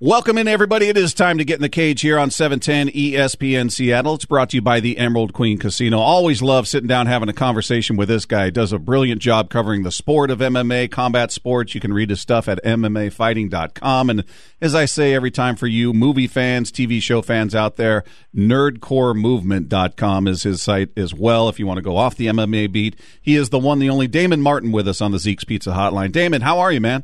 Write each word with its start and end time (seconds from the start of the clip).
Welcome 0.00 0.38
in, 0.38 0.46
everybody. 0.46 0.86
It 0.86 0.96
is 0.96 1.12
time 1.12 1.38
to 1.38 1.44
get 1.44 1.56
in 1.56 1.62
the 1.62 1.68
cage 1.68 2.02
here 2.02 2.20
on 2.20 2.30
710 2.30 2.94
ESPN 2.94 3.68
Seattle. 3.68 4.14
It's 4.14 4.26
brought 4.26 4.50
to 4.50 4.58
you 4.58 4.62
by 4.62 4.78
the 4.78 4.96
Emerald 4.96 5.32
Queen 5.32 5.58
Casino. 5.58 5.98
Always 5.98 6.40
love 6.40 6.68
sitting 6.68 6.86
down 6.86 7.08
having 7.08 7.28
a 7.28 7.32
conversation 7.32 7.96
with 7.96 8.08
this 8.08 8.24
guy. 8.24 8.44
He 8.44 8.50
does 8.52 8.72
a 8.72 8.78
brilliant 8.78 9.20
job 9.20 9.50
covering 9.50 9.82
the 9.82 9.90
sport 9.90 10.30
of 10.30 10.38
MMA, 10.38 10.88
combat 10.92 11.32
sports. 11.32 11.74
You 11.74 11.80
can 11.80 11.92
read 11.92 12.10
his 12.10 12.20
stuff 12.20 12.46
at 12.46 12.62
MMAfighting.com. 12.62 14.08
And 14.08 14.22
as 14.60 14.72
I 14.72 14.84
say 14.84 15.14
every 15.14 15.32
time 15.32 15.56
for 15.56 15.66
you, 15.66 15.92
movie 15.92 16.28
fans, 16.28 16.70
TV 16.70 17.02
show 17.02 17.20
fans 17.20 17.56
out 17.56 17.74
there, 17.74 18.04
nerdcoremovement.com 18.36 20.28
is 20.28 20.44
his 20.44 20.62
site 20.62 20.96
as 20.96 21.12
well 21.12 21.48
if 21.48 21.58
you 21.58 21.66
want 21.66 21.78
to 21.78 21.82
go 21.82 21.96
off 21.96 22.14
the 22.14 22.28
MMA 22.28 22.70
beat. 22.70 22.94
He 23.20 23.34
is 23.34 23.48
the 23.48 23.58
one, 23.58 23.80
the 23.80 23.90
only 23.90 24.06
Damon 24.06 24.42
Martin 24.42 24.70
with 24.70 24.86
us 24.86 25.00
on 25.00 25.10
the 25.10 25.18
Zeke's 25.18 25.42
Pizza 25.42 25.70
Hotline. 25.70 26.12
Damon, 26.12 26.42
how 26.42 26.60
are 26.60 26.70
you, 26.70 26.80
man? 26.80 27.02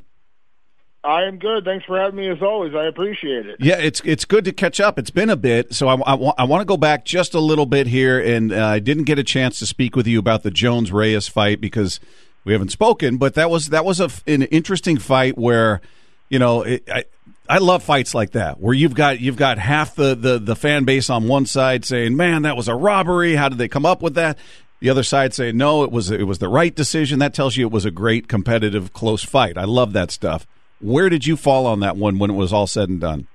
I 1.04 1.24
am 1.24 1.38
good. 1.38 1.64
Thanks 1.64 1.84
for 1.84 2.00
having 2.00 2.16
me 2.16 2.28
as 2.28 2.40
always. 2.40 2.74
I 2.74 2.86
appreciate 2.86 3.46
it. 3.46 3.56
Yeah, 3.60 3.76
it's 3.76 4.00
it's 4.04 4.24
good 4.24 4.46
to 4.46 4.52
catch 4.52 4.80
up. 4.80 4.98
It's 4.98 5.10
been 5.10 5.28
a 5.28 5.36
bit, 5.36 5.74
so 5.74 5.88
I, 5.88 5.96
I, 5.96 6.14
I 6.14 6.44
want 6.44 6.62
to 6.62 6.64
go 6.64 6.78
back 6.78 7.04
just 7.04 7.34
a 7.34 7.40
little 7.40 7.66
bit 7.66 7.86
here, 7.86 8.18
and 8.18 8.52
uh, 8.52 8.66
I 8.66 8.78
didn't 8.78 9.04
get 9.04 9.18
a 9.18 9.24
chance 9.24 9.58
to 9.58 9.66
speak 9.66 9.96
with 9.96 10.06
you 10.06 10.18
about 10.18 10.44
the 10.44 10.50
Jones 10.50 10.90
Reyes 10.90 11.28
fight 11.28 11.60
because 11.60 12.00
we 12.44 12.54
haven't 12.54 12.70
spoken. 12.70 13.18
But 13.18 13.34
that 13.34 13.50
was 13.50 13.68
that 13.68 13.84
was 13.84 14.00
a, 14.00 14.08
an 14.26 14.42
interesting 14.44 14.96
fight 14.96 15.36
where, 15.36 15.82
you 16.30 16.38
know, 16.38 16.62
it, 16.62 16.88
I 16.90 17.04
I 17.48 17.58
love 17.58 17.82
fights 17.82 18.14
like 18.14 18.30
that 18.30 18.58
where 18.58 18.74
you've 18.74 18.94
got 18.94 19.20
you've 19.20 19.36
got 19.36 19.58
half 19.58 19.94
the, 19.94 20.14
the 20.14 20.38
the 20.38 20.56
fan 20.56 20.84
base 20.84 21.10
on 21.10 21.28
one 21.28 21.44
side 21.44 21.84
saying, 21.84 22.16
"Man, 22.16 22.42
that 22.42 22.56
was 22.56 22.66
a 22.66 22.74
robbery. 22.74 23.34
How 23.34 23.50
did 23.50 23.58
they 23.58 23.68
come 23.68 23.84
up 23.84 24.00
with 24.00 24.14
that?" 24.14 24.38
The 24.80 24.88
other 24.88 25.02
side 25.02 25.34
saying, 25.34 25.58
"No, 25.58 25.84
it 25.84 25.92
was 25.92 26.10
it 26.10 26.26
was 26.26 26.38
the 26.38 26.48
right 26.48 26.74
decision." 26.74 27.18
That 27.18 27.34
tells 27.34 27.58
you 27.58 27.66
it 27.66 27.72
was 27.72 27.84
a 27.84 27.90
great 27.90 28.26
competitive 28.26 28.94
close 28.94 29.22
fight. 29.22 29.58
I 29.58 29.64
love 29.64 29.92
that 29.92 30.10
stuff. 30.10 30.46
Where 30.84 31.08
did 31.08 31.26
you 31.26 31.38
fall 31.38 31.66
on 31.66 31.80
that 31.80 31.96
one 31.96 32.18
when 32.18 32.28
it 32.28 32.34
was 32.34 32.52
all 32.52 32.66
said 32.66 32.90
and 32.90 33.00
done? 33.00 33.26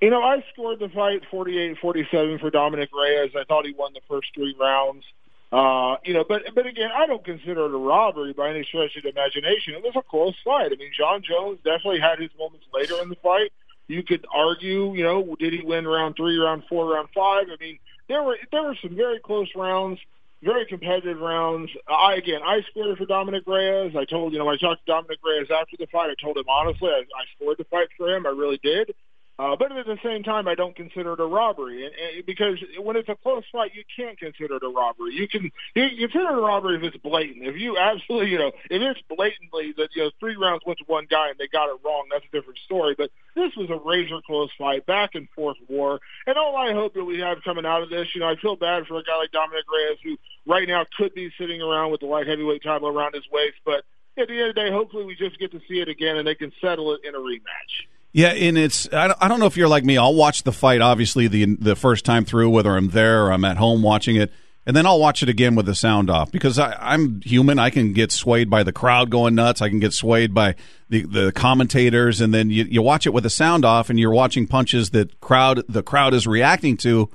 You 0.00 0.10
know, 0.10 0.22
I 0.22 0.44
scored 0.52 0.78
the 0.78 0.88
fight 0.88 1.22
48-47 1.32 2.38
for 2.38 2.50
Dominic 2.50 2.90
Reyes. 2.94 3.32
I 3.34 3.42
thought 3.42 3.66
he 3.66 3.72
won 3.72 3.92
the 3.94 4.00
first 4.08 4.28
three 4.32 4.54
rounds. 4.56 5.04
Uh, 5.50 5.96
you 6.04 6.14
know, 6.14 6.24
but 6.28 6.42
but 6.54 6.66
again, 6.66 6.90
I 6.94 7.06
don't 7.06 7.24
consider 7.24 7.64
it 7.66 7.74
a 7.74 7.76
robbery 7.76 8.32
by 8.32 8.50
any 8.50 8.62
stretch 8.62 8.96
of 8.96 9.02
the 9.02 9.08
imagination. 9.08 9.74
It 9.74 9.82
was 9.82 9.94
a 9.96 10.02
close 10.02 10.34
fight. 10.44 10.70
I 10.72 10.76
mean, 10.76 10.92
Jon 10.96 11.20
Jones 11.22 11.58
definitely 11.64 11.98
had 11.98 12.20
his 12.20 12.30
moments 12.38 12.66
later 12.72 12.94
in 13.02 13.08
the 13.08 13.16
fight. 13.16 13.52
You 13.88 14.04
could 14.04 14.24
argue, 14.32 14.94
you 14.94 15.02
know, 15.02 15.34
did 15.40 15.52
he 15.52 15.62
win 15.64 15.86
round 15.86 16.14
three, 16.14 16.36
round 16.36 16.62
four, 16.68 16.92
round 16.92 17.08
five? 17.12 17.46
I 17.52 17.56
mean, 17.60 17.78
there 18.08 18.22
were 18.22 18.38
there 18.52 18.62
were 18.62 18.76
some 18.80 18.94
very 18.94 19.18
close 19.18 19.48
rounds 19.56 19.98
very 20.46 20.64
competitive 20.64 21.18
rounds. 21.18 21.70
I 21.88 22.14
again, 22.14 22.40
I 22.42 22.62
scored 22.70 22.96
for 22.96 23.04
Dominic 23.04 23.42
Reyes. 23.46 23.94
I 23.98 24.04
told 24.04 24.32
you 24.32 24.38
know 24.38 24.48
I 24.48 24.56
talked 24.56 24.86
to 24.86 24.92
Dominic 24.92 25.18
Reyes 25.22 25.48
after 25.50 25.76
the 25.76 25.88
fight. 25.88 26.08
I 26.08 26.14
told 26.22 26.38
him 26.38 26.48
honestly, 26.48 26.88
I, 26.88 27.00
I 27.00 27.24
scored 27.34 27.58
the 27.58 27.64
fight 27.64 27.88
for 27.98 28.08
him. 28.08 28.26
I 28.26 28.30
really 28.30 28.60
did. 28.62 28.94
Uh, 29.38 29.54
but 29.54 29.70
at 29.70 29.84
the 29.84 29.98
same 30.02 30.22
time, 30.22 30.48
I 30.48 30.54
don't 30.54 30.74
consider 30.74 31.12
it 31.12 31.20
a 31.20 31.26
robbery, 31.26 31.84
and, 31.84 31.94
and 31.94 32.24
because 32.24 32.56
when 32.80 32.96
it's 32.96 33.10
a 33.10 33.16
close 33.16 33.44
fight, 33.52 33.72
you 33.74 33.84
can't 33.94 34.18
consider 34.18 34.56
it 34.56 34.62
a 34.62 34.68
robbery. 34.68 35.12
You 35.12 35.28
can 35.28 35.50
you 35.74 36.08
consider 36.08 36.32
it 36.32 36.38
a 36.38 36.40
robbery 36.40 36.76
if 36.76 36.82
it's 36.82 36.96
blatant. 36.96 37.46
If 37.46 37.56
you 37.56 37.76
absolutely, 37.76 38.30
you 38.30 38.38
know, 38.38 38.52
if 38.70 38.80
it's 38.80 39.00
blatantly 39.14 39.74
that 39.76 39.90
you 39.94 40.04
know 40.04 40.10
three 40.20 40.36
rounds 40.36 40.62
went 40.64 40.78
to 40.78 40.84
one 40.86 41.06
guy 41.10 41.28
and 41.28 41.38
they 41.38 41.48
got 41.48 41.68
it 41.68 41.78
wrong, 41.84 42.06
that's 42.10 42.24
a 42.24 42.34
different 42.34 42.58
story. 42.64 42.94
But 42.96 43.10
this 43.34 43.52
was 43.56 43.68
a 43.68 43.76
razor 43.76 44.20
close 44.26 44.48
fight, 44.56 44.86
back 44.86 45.10
and 45.14 45.28
forth 45.36 45.58
war, 45.68 46.00
and 46.26 46.38
all 46.38 46.56
I 46.56 46.72
hope 46.72 46.94
that 46.94 47.04
we 47.04 47.18
have 47.18 47.44
coming 47.44 47.66
out 47.66 47.82
of 47.82 47.90
this, 47.90 48.08
you 48.14 48.22
know, 48.22 48.28
I 48.28 48.36
feel 48.36 48.56
bad 48.56 48.86
for 48.86 48.96
a 48.96 49.02
guy 49.02 49.18
like 49.18 49.32
Dominic 49.32 49.64
Reyes 49.70 49.98
who 50.02 50.16
right 50.50 50.66
now 50.66 50.86
could 50.96 51.12
be 51.12 51.30
sitting 51.38 51.60
around 51.60 51.90
with 51.90 52.00
the 52.00 52.06
light 52.06 52.26
heavyweight 52.26 52.62
title 52.62 52.88
around 52.88 53.14
his 53.14 53.24
waist, 53.30 53.56
but 53.66 53.84
at 54.16 54.28
the 54.28 54.32
end 54.32 54.48
of 54.48 54.54
the 54.54 54.62
day, 54.62 54.70
hopefully 54.70 55.04
we 55.04 55.14
just 55.14 55.38
get 55.38 55.52
to 55.52 55.60
see 55.68 55.80
it 55.80 55.90
again 55.90 56.16
and 56.16 56.26
they 56.26 56.34
can 56.34 56.52
settle 56.62 56.94
it 56.94 57.00
in 57.04 57.14
a 57.14 57.18
rematch. 57.18 57.84
Yeah, 58.16 58.28
and 58.28 58.56
it's 58.56 58.88
I 58.94 59.28
don't 59.28 59.38
know 59.40 59.44
if 59.44 59.58
you're 59.58 59.68
like 59.68 59.84
me. 59.84 59.98
I'll 59.98 60.14
watch 60.14 60.44
the 60.44 60.52
fight 60.52 60.80
obviously 60.80 61.28
the 61.28 61.54
the 61.56 61.76
first 61.76 62.06
time 62.06 62.24
through, 62.24 62.48
whether 62.48 62.74
I'm 62.74 62.88
there 62.88 63.26
or 63.26 63.30
I'm 63.30 63.44
at 63.44 63.58
home 63.58 63.82
watching 63.82 64.16
it, 64.16 64.32
and 64.64 64.74
then 64.74 64.86
I'll 64.86 64.98
watch 64.98 65.22
it 65.22 65.28
again 65.28 65.54
with 65.54 65.66
the 65.66 65.74
sound 65.74 66.08
off 66.08 66.32
because 66.32 66.58
I, 66.58 66.78
I'm 66.80 67.20
human. 67.20 67.58
I 67.58 67.68
can 67.68 67.92
get 67.92 68.10
swayed 68.10 68.48
by 68.48 68.62
the 68.62 68.72
crowd 68.72 69.10
going 69.10 69.34
nuts. 69.34 69.60
I 69.60 69.68
can 69.68 69.80
get 69.80 69.92
swayed 69.92 70.32
by 70.32 70.54
the 70.88 71.02
the 71.02 71.30
commentators, 71.32 72.22
and 72.22 72.32
then 72.32 72.48
you, 72.48 72.64
you 72.64 72.80
watch 72.80 73.06
it 73.06 73.12
with 73.12 73.24
the 73.24 73.28
sound 73.28 73.66
off, 73.66 73.90
and 73.90 74.00
you're 74.00 74.10
watching 74.14 74.46
punches 74.46 74.90
that 74.90 75.20
crowd 75.20 75.62
the 75.68 75.82
crowd 75.82 76.14
is 76.14 76.26
reacting 76.26 76.78
to 76.78 77.10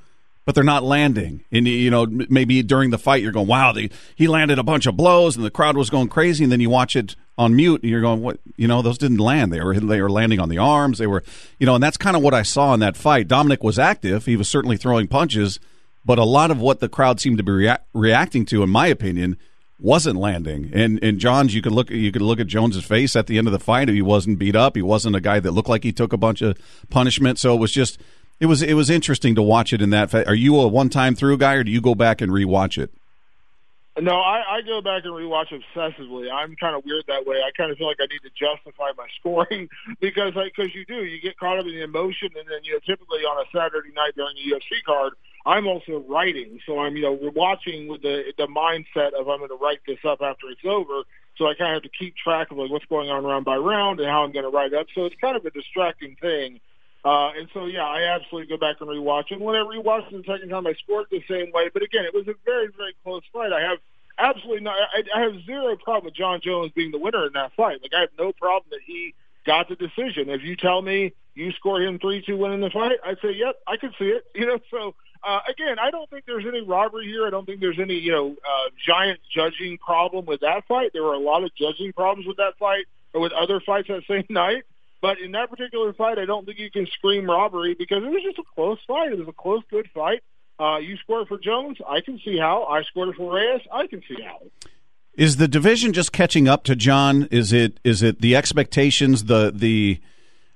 but 0.46 0.56
they're 0.56 0.64
not 0.64 0.84
landing. 0.84 1.46
And 1.52 1.68
you 1.68 1.90
know, 1.90 2.06
maybe 2.06 2.62
during 2.62 2.92
the 2.92 3.00
fight, 3.00 3.24
you're 3.24 3.32
going, 3.32 3.48
"Wow, 3.48 3.72
they, 3.72 3.90
he 4.16 4.28
landed 4.28 4.60
a 4.60 4.64
bunch 4.64 4.86
of 4.86 4.98
blows," 4.98 5.36
and 5.36 5.44
the 5.44 5.50
crowd 5.50 5.78
was 5.78 5.90
going 5.90 6.10
crazy. 6.10 6.44
And 6.44 6.52
then 6.52 6.60
you 6.60 6.70
watch 6.70 6.96
it 6.96 7.16
on 7.42 7.56
mute, 7.56 7.82
and 7.82 7.90
you're 7.90 8.02
going, 8.02 8.22
"What? 8.22 8.40
You 8.56 8.68
know, 8.68 8.82
those 8.82 8.98
didn't 8.98 9.18
land. 9.18 9.52
They 9.52 9.62
were 9.62 9.78
they 9.80 10.02
were 10.02 10.10
landing 10.10 10.40
on 10.40 10.50
the 10.50 10.58
arms. 10.60 10.98
They 10.98 11.08
were, 11.08 11.24
you 11.60 11.66
know." 11.66 11.76
And 11.76 11.84
that's 11.84 11.98
kind 11.98 12.16
of 12.16 12.22
what 12.22 12.34
I 12.34 12.44
saw 12.44 12.74
in 12.74 12.80
that 12.82 12.96
fight. 12.96 13.28
Dominic 13.28 13.64
was 13.64 13.80
active. 13.80 14.26
He 14.26 14.36
was 14.36 14.48
certainly 14.48 14.78
throwing 14.78 15.08
punches, 15.08 15.60
but 16.06 16.20
a 16.20 16.24
lot 16.24 16.52
of 16.52 16.60
what 16.60 16.80
the 16.80 16.90
crowd 16.90 17.20
seemed 17.20 17.38
to 17.40 17.44
be 17.44 17.52
rea- 17.52 17.78
reacting 17.94 18.46
to, 18.48 18.64
in 18.64 18.70
my 18.70 18.88
opinion, 18.88 19.38
wasn't 19.80 20.18
landing. 20.20 20.70
And 20.74 21.00
and 21.04 21.20
Jon's, 21.20 21.56
you 21.56 21.62
could 21.62 21.72
look 21.72 21.90
you 21.90 22.12
could 22.12 22.22
look 22.22 22.40
at 22.40 22.48
Jones's 22.48 22.86
face 22.86 23.16
at 23.16 23.28
the 23.28 23.38
end 23.38 23.48
of 23.48 23.52
the 23.54 23.60
fight. 23.60 23.90
He 23.90 24.02
wasn't 24.02 24.40
beat 24.40 24.56
up. 24.56 24.76
He 24.76 24.82
wasn't 24.82 25.16
a 25.16 25.22
guy 25.22 25.40
that 25.40 25.52
looked 25.52 25.70
like 25.70 25.84
he 25.84 25.92
took 25.92 26.14
a 26.14 26.18
bunch 26.18 26.42
of 26.42 26.58
punishment. 26.90 27.40
So 27.40 27.56
it 27.56 27.60
was 27.60 27.72
just 27.72 28.00
it 28.40 28.46
was 28.46 28.62
it 28.62 28.74
was 28.76 28.90
interesting 28.90 29.36
to 29.36 29.42
watch 29.42 29.74
it 29.74 29.82
in 29.82 29.90
that. 29.90 30.12
Fa- 30.12 30.28
Are 30.28 30.36
you 30.36 30.60
a 30.60 30.68
one 30.68 30.90
time 30.90 31.16
through 31.16 31.38
guy, 31.38 31.56
or 31.56 31.64
do 31.64 31.72
you 31.72 31.82
go 31.82 31.96
back 31.96 32.22
and 32.22 32.32
rewatch 32.32 32.78
it? 32.82 32.92
No, 34.00 34.16
I, 34.22 34.42
I 34.48 34.62
go 34.62 34.82
back 34.82 35.04
and 35.04 35.12
rewatch 35.12 35.52
obsessively. 35.52 36.32
I'm 36.32 36.56
kind 36.56 36.78
of 36.78 36.86
weird 36.86 37.04
that 37.10 37.26
way. 37.28 37.38
I 37.44 37.52
kind 37.58 37.72
of 37.72 37.78
feel 37.78 37.88
like 37.88 38.00
I 38.00 38.08
need 38.08 38.22
to 38.24 38.32
justify 38.32 38.92
my 38.98 39.08
scoring 39.20 39.68
because 40.00 40.34
like, 40.36 40.54
because 40.56 40.74
you 40.74 40.86
do 40.86 41.04
you 41.04 41.22
get 41.22 41.38
caught 41.38 41.60
up 41.60 41.66
in 41.66 41.72
the 41.72 41.84
emotion, 41.84 42.30
and 42.38 42.48
then 42.48 42.64
you 42.64 42.74
know 42.74 42.80
typically 42.86 43.20
on 43.20 43.44
a 43.44 43.50
Saturday 43.52 43.92
night 43.94 44.16
during 44.16 44.38
a 44.38 44.56
UFC 44.56 44.82
card, 44.86 45.14
I'm 45.46 45.68
also 45.68 46.06
writing, 46.08 46.60
so 46.66 46.80
I'm 46.80 46.96
you 46.96 47.04
know 47.04 47.20
watching 47.36 47.90
with 47.90 48.02
the 48.02 48.32
the 48.38 48.48
mindset 48.48 49.12
of 49.20 49.28
I'm 49.28 49.40
going 49.40 49.50
to 49.50 49.60
write 49.62 49.82
this 49.86 50.00
up 50.08 50.22
after 50.22 50.48
it's 50.50 50.64
over. 50.64 51.04
So 51.38 51.48
I 51.48 51.54
kind 51.56 51.76
of 51.76 51.84
have 51.84 51.92
to 51.92 51.98
keep 51.98 52.16
track 52.16 52.52
of 52.52 52.58
like 52.58 52.72
what's 52.72 52.86
going 52.86 53.10
on 53.10 53.26
round 53.26 53.44
by 53.44 53.58
round 53.58 54.00
and 54.00 54.08
how 54.08 54.24
I'm 54.24 54.32
going 54.32 54.46
to 54.46 54.56
write 54.56 54.74
up. 54.74 54.88
So 54.96 55.06
it's 55.06 55.16
kind 55.20 55.36
of 55.36 55.46
a 55.46 55.50
distracting 55.50 56.16
thing 56.22 56.60
uh, 57.04 57.32
and 57.38 57.48
so, 57.54 57.66
yeah, 57.66 57.86
I 57.86 58.16
absolutely 58.16 58.56
go 58.56 58.58
back 58.58 58.78
and 58.80 58.90
rewatch 58.90 59.32
it. 59.32 59.40
When 59.40 59.56
I 59.56 59.60
rewatched 59.60 60.12
the 60.12 60.24
second 60.26 60.50
time, 60.50 60.68
I 60.68 60.74
scored 60.84 61.08
the 61.10 61.24
same 61.28 61.52
way. 61.52 61.70
But 61.74 61.82
again, 61.82 62.06
it 62.06 62.14
was 62.14 62.28
a 62.28 62.36
very, 62.46 62.68
very 62.78 62.94
close 63.04 63.24
fight. 63.34 63.52
I 63.52 63.62
have 63.62 63.80
absolutely 64.18 64.62
no, 64.62 64.72
I, 64.72 65.04
I 65.16 65.22
have 65.22 65.34
zero 65.46 65.76
problem 65.78 66.06
with 66.06 66.16
Jon 66.16 66.42
Jones 66.44 66.72
being 66.76 66.92
the 66.92 67.00
winner 67.00 67.26
in 67.26 67.34
that 67.34 67.54
fight. 67.56 67.82
Like 67.82 67.94
I 67.96 68.02
have 68.02 68.10
no 68.20 68.32
problem 68.34 68.70
that 68.72 68.82
he 68.86 69.16
got 69.46 69.68
the 69.68 69.76
decision. 69.76 70.30
If 70.30 70.44
you 70.44 70.56
tell 70.56 70.82
me 70.82 71.14
you 71.34 71.52
score 71.54 71.82
him 71.82 71.98
three 71.98 72.22
two 72.24 72.38
win 72.38 72.52
in 72.52 72.62
the 72.62 72.70
fight, 72.70 72.98
I'd 73.04 73.18
say, 73.22 73.32
yep, 73.32 73.56
I 73.68 73.78
can 73.78 73.92
see 73.98 74.06
it. 74.06 74.26
You 74.36 74.48
know, 74.48 74.60
so 74.70 74.96
uh, 75.24 75.40
again, 75.50 75.78
I 75.80 75.92
don't 75.92 76.10
think 76.10 76.26
there's 76.26 76.46
any 76.48 76.62
robbery 76.62 77.06
here. 77.06 77.28
I 77.28 77.30
don't 77.30 77.46
think 77.46 77.60
there's 77.62 77.80
any 77.80 77.96
you 77.96 78.12
know 78.12 78.32
uh, 78.32 78.70
giant 78.86 79.20
judging 79.34 79.78
problem 79.78 80.26
with 80.26 80.42
that 80.42 80.66
fight. 80.68 80.92
There 80.94 81.04
were 81.04 81.14
a 81.14 81.20
lot 81.20 81.44
of 81.44 81.52
judging 81.56 81.94
problems 81.94 82.28
with 82.28 82.38
that 82.38 82.58
fight 82.60 82.86
or 83.14 83.22
with 83.22 83.32
other 83.32 83.60
fights 83.60 83.88
that 83.88 84.04
same 84.08 84.26
night. 84.30 84.64
But 85.02 85.20
in 85.20 85.32
that 85.32 85.50
particular 85.50 85.94
fight, 85.94 86.20
I 86.20 86.26
don't 86.26 86.46
think 86.46 86.60
you 86.60 86.70
can 86.70 86.86
scream 86.86 87.28
robbery 87.30 87.74
because 87.74 88.04
it 88.04 88.10
was 88.10 88.22
just 88.24 88.38
a 88.38 88.44
close 88.56 88.78
fight. 88.88 89.12
It 89.12 89.18
was 89.18 89.28
a 89.28 89.34
close, 89.34 89.64
good 89.70 89.90
fight. 89.94 90.22
Uh, 90.60 90.78
you 90.78 90.96
scored 90.98 91.28
for 91.28 91.40
Jones. 91.40 91.78
I 91.88 92.02
can 92.02 92.20
see 92.24 92.38
how. 92.38 92.66
I 92.66 92.84
scored 92.84 93.16
for 93.16 93.34
Reyes. 93.34 93.62
I 93.72 93.88
can 93.88 94.04
see 94.08 94.22
how. 94.24 94.40
Is 95.16 95.38
the 95.38 95.48
division 95.48 95.92
just 95.92 96.12
catching 96.12 96.48
up 96.48 96.64
to 96.66 96.76
Jon? 96.76 97.28
Is 97.32 97.52
it 97.52 97.80
is 97.84 98.04
it 98.04 98.22
the 98.22 98.36
expectations 98.36 99.26
the 99.26 99.52
the 99.54 100.00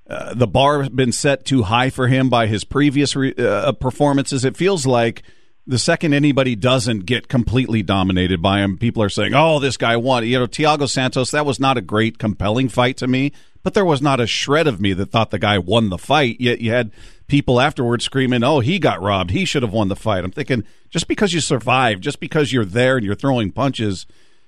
uh, 0.08 0.32
the 0.32 0.46
bar 0.46 0.88
been 0.88 1.10
set 1.10 1.44
too 1.44 1.64
high 1.64 1.90
for 1.90 2.06
him 2.06 2.30
by 2.30 2.46
his 2.46 2.62
previous 2.62 3.16
re- 3.16 3.34
uh, 3.36 3.72
performances? 3.72 4.44
It 4.44 4.56
feels 4.56 4.86
like 4.86 5.24
the 5.66 5.78
second 5.78 6.14
anybody 6.14 6.54
doesn't 6.54 7.00
get 7.00 7.26
completely 7.26 7.82
dominated 7.82 8.40
by 8.40 8.60
him, 8.60 8.78
people 8.78 9.02
are 9.02 9.08
saying, 9.08 9.34
"Oh, 9.34 9.58
this 9.58 9.76
guy 9.76 9.96
won." 9.96 10.24
You 10.24 10.38
know, 10.38 10.46
Thiago 10.46 10.88
Santos. 10.88 11.32
That 11.32 11.44
was 11.44 11.58
not 11.58 11.76
a 11.76 11.82
great, 11.82 12.18
compelling 12.18 12.68
fight 12.68 12.96
to 12.98 13.08
me 13.08 13.32
but 13.66 13.74
there 13.74 13.84
was 13.84 14.00
not 14.00 14.20
a 14.20 14.28
shred 14.28 14.68
of 14.68 14.80
me 14.80 14.92
that 14.92 15.10
thought 15.10 15.32
the 15.32 15.40
guy 15.40 15.58
won 15.58 15.88
the 15.88 15.98
fight. 15.98 16.36
Yet 16.38 16.60
you 16.60 16.70
had 16.70 16.92
people 17.26 17.60
afterwards 17.60 18.04
screaming, 18.04 18.44
"Oh, 18.44 18.60
he 18.60 18.78
got 18.78 19.02
robbed. 19.02 19.32
He 19.32 19.44
should 19.44 19.64
have 19.64 19.72
won 19.72 19.88
the 19.88 19.96
fight." 19.96 20.22
I'm 20.22 20.30
thinking, 20.30 20.62
just 20.88 21.08
because 21.08 21.32
you 21.32 21.40
survive, 21.40 21.98
just 21.98 22.20
because 22.20 22.52
you're 22.52 22.64
there 22.64 22.96
and 22.96 23.04
you're 23.04 23.16
throwing 23.16 23.50
punches, 23.50 24.06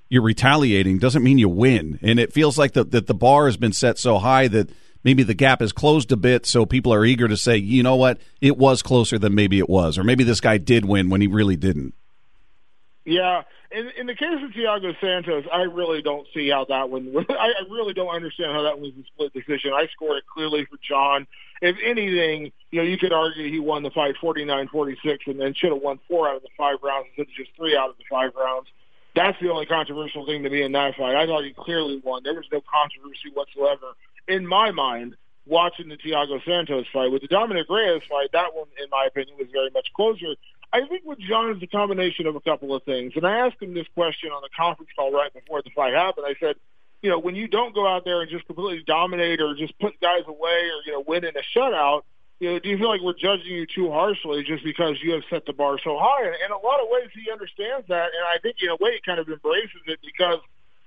you're 0.08 0.22
retaliating 0.22 0.98
doesn't 1.00 1.24
mean 1.24 1.36
you 1.36 1.48
win. 1.48 1.98
And 2.00 2.20
it 2.20 2.32
feels 2.32 2.56
like 2.58 2.74
that 2.74 2.92
the 2.92 3.12
bar 3.12 3.46
has 3.46 3.56
been 3.56 3.72
set 3.72 3.98
so 3.98 4.18
high 4.18 4.46
that 4.46 4.70
maybe 5.02 5.24
the 5.24 5.34
gap 5.34 5.62
has 5.62 5.72
closed 5.72 6.12
a 6.12 6.16
bit, 6.16 6.46
so 6.46 6.64
people 6.64 6.94
are 6.94 7.04
eager 7.04 7.26
to 7.26 7.36
say, 7.36 7.56
you 7.56 7.82
know 7.82 7.96
what, 7.96 8.20
it 8.40 8.56
was 8.56 8.82
closer 8.82 9.18
than 9.18 9.34
maybe 9.34 9.58
it 9.58 9.68
was, 9.68 9.98
or 9.98 10.04
maybe 10.04 10.22
this 10.22 10.40
guy 10.40 10.58
did 10.58 10.84
win 10.84 11.10
when 11.10 11.20
he 11.20 11.26
really 11.26 11.56
didn't. 11.56 11.92
Yeah, 13.08 13.42
in, 13.70 13.88
in 13.98 14.06
the 14.06 14.14
case 14.14 14.36
of 14.44 14.50
Thiago 14.50 14.94
Santos, 15.00 15.44
I 15.50 15.62
really 15.62 16.02
don't 16.02 16.26
see 16.34 16.50
how 16.50 16.66
that 16.66 16.90
one. 16.90 17.14
I, 17.30 17.54
I 17.58 17.62
really 17.70 17.94
don't 17.94 18.14
understand 18.14 18.52
how 18.52 18.62
that 18.64 18.78
was 18.78 18.92
a 19.00 19.04
split 19.06 19.32
decision. 19.32 19.72
I 19.72 19.86
scored 19.94 20.18
it 20.18 20.24
clearly 20.26 20.66
for 20.66 20.76
Jon. 20.86 21.26
If 21.62 21.76
anything, 21.82 22.52
you 22.70 22.82
know, 22.82 22.86
you 22.86 22.98
could 22.98 23.14
argue 23.14 23.50
he 23.50 23.60
won 23.60 23.82
the 23.82 23.90
fight 23.90 24.16
49-46 24.22 25.20
and 25.26 25.40
then 25.40 25.54
should 25.54 25.72
have 25.72 25.80
won 25.80 25.98
four 26.06 26.28
out 26.28 26.36
of 26.36 26.42
the 26.42 26.50
five 26.58 26.76
rounds 26.82 27.06
instead 27.08 27.32
of 27.32 27.34
just 27.34 27.56
three 27.56 27.74
out 27.74 27.88
of 27.88 27.96
the 27.96 28.04
five 28.10 28.32
rounds. 28.36 28.68
That's 29.14 29.40
the 29.40 29.50
only 29.50 29.64
controversial 29.64 30.26
thing 30.26 30.42
to 30.42 30.50
me 30.50 30.60
in 30.60 30.72
that 30.72 30.94
fight. 30.96 31.16
I 31.16 31.24
thought 31.24 31.44
he 31.44 31.54
clearly 31.54 32.02
won. 32.04 32.24
There 32.24 32.34
was 32.34 32.44
no 32.52 32.60
controversy 32.60 33.32
whatsoever 33.32 33.94
in 34.28 34.46
my 34.46 34.70
mind 34.70 35.16
watching 35.46 35.88
the 35.88 35.96
Thiago 35.96 36.44
Santos 36.44 36.84
fight. 36.92 37.10
With 37.10 37.22
the 37.22 37.28
Dominic 37.28 37.70
Reyes 37.70 38.02
fight, 38.06 38.28
that 38.34 38.54
one, 38.54 38.68
in 38.82 38.90
my 38.90 39.06
opinion, 39.06 39.38
was 39.38 39.48
very 39.50 39.70
much 39.70 39.88
closer. 39.96 40.36
I 40.72 40.86
think 40.86 41.02
with 41.04 41.18
Jon 41.18 41.56
is 41.56 41.62
a 41.62 41.66
combination 41.66 42.26
of 42.26 42.36
a 42.36 42.40
couple 42.40 42.74
of 42.74 42.82
things. 42.82 43.12
And 43.16 43.26
I 43.26 43.46
asked 43.46 43.60
him 43.60 43.74
this 43.74 43.86
question 43.94 44.30
on 44.30 44.42
the 44.42 44.50
conference 44.54 44.90
call 44.94 45.12
right 45.12 45.32
before 45.32 45.62
the 45.62 45.70
fight 45.70 45.94
happened. 45.94 46.26
I 46.28 46.34
said, 46.38 46.56
you 47.02 47.10
know, 47.10 47.18
when 47.18 47.36
you 47.36 47.48
don't 47.48 47.74
go 47.74 47.86
out 47.86 48.04
there 48.04 48.20
and 48.20 48.30
just 48.30 48.46
completely 48.46 48.82
dominate 48.86 49.40
or 49.40 49.54
just 49.54 49.78
put 49.78 49.98
guys 50.00 50.22
away 50.26 50.68
or, 50.68 50.82
you 50.84 50.92
know, 50.92 51.04
win 51.06 51.24
in 51.24 51.32
a 51.36 51.58
shutout, 51.58 52.02
you 52.40 52.50
know, 52.50 52.58
do 52.58 52.68
you 52.68 52.78
feel 52.78 52.88
like 52.88 53.00
we're 53.00 53.14
judging 53.14 53.52
you 53.52 53.66
too 53.66 53.90
harshly 53.90 54.44
just 54.44 54.62
because 54.62 54.96
you 55.02 55.12
have 55.12 55.22
set 55.30 55.46
the 55.46 55.52
bar 55.52 55.78
so 55.82 55.98
high? 55.98 56.26
And 56.26 56.34
in 56.44 56.52
a 56.52 56.58
lot 56.58 56.80
of 56.80 56.86
ways, 56.90 57.08
he 57.12 57.30
understands 57.30 57.86
that, 57.88 58.10
and 58.14 58.24
I 58.32 58.38
think 58.42 58.56
in 58.62 58.68
a 58.68 58.76
way 58.76 58.92
he 58.92 59.00
kind 59.04 59.18
of 59.18 59.28
embraces 59.28 59.80
it 59.86 59.98
because 60.04 60.38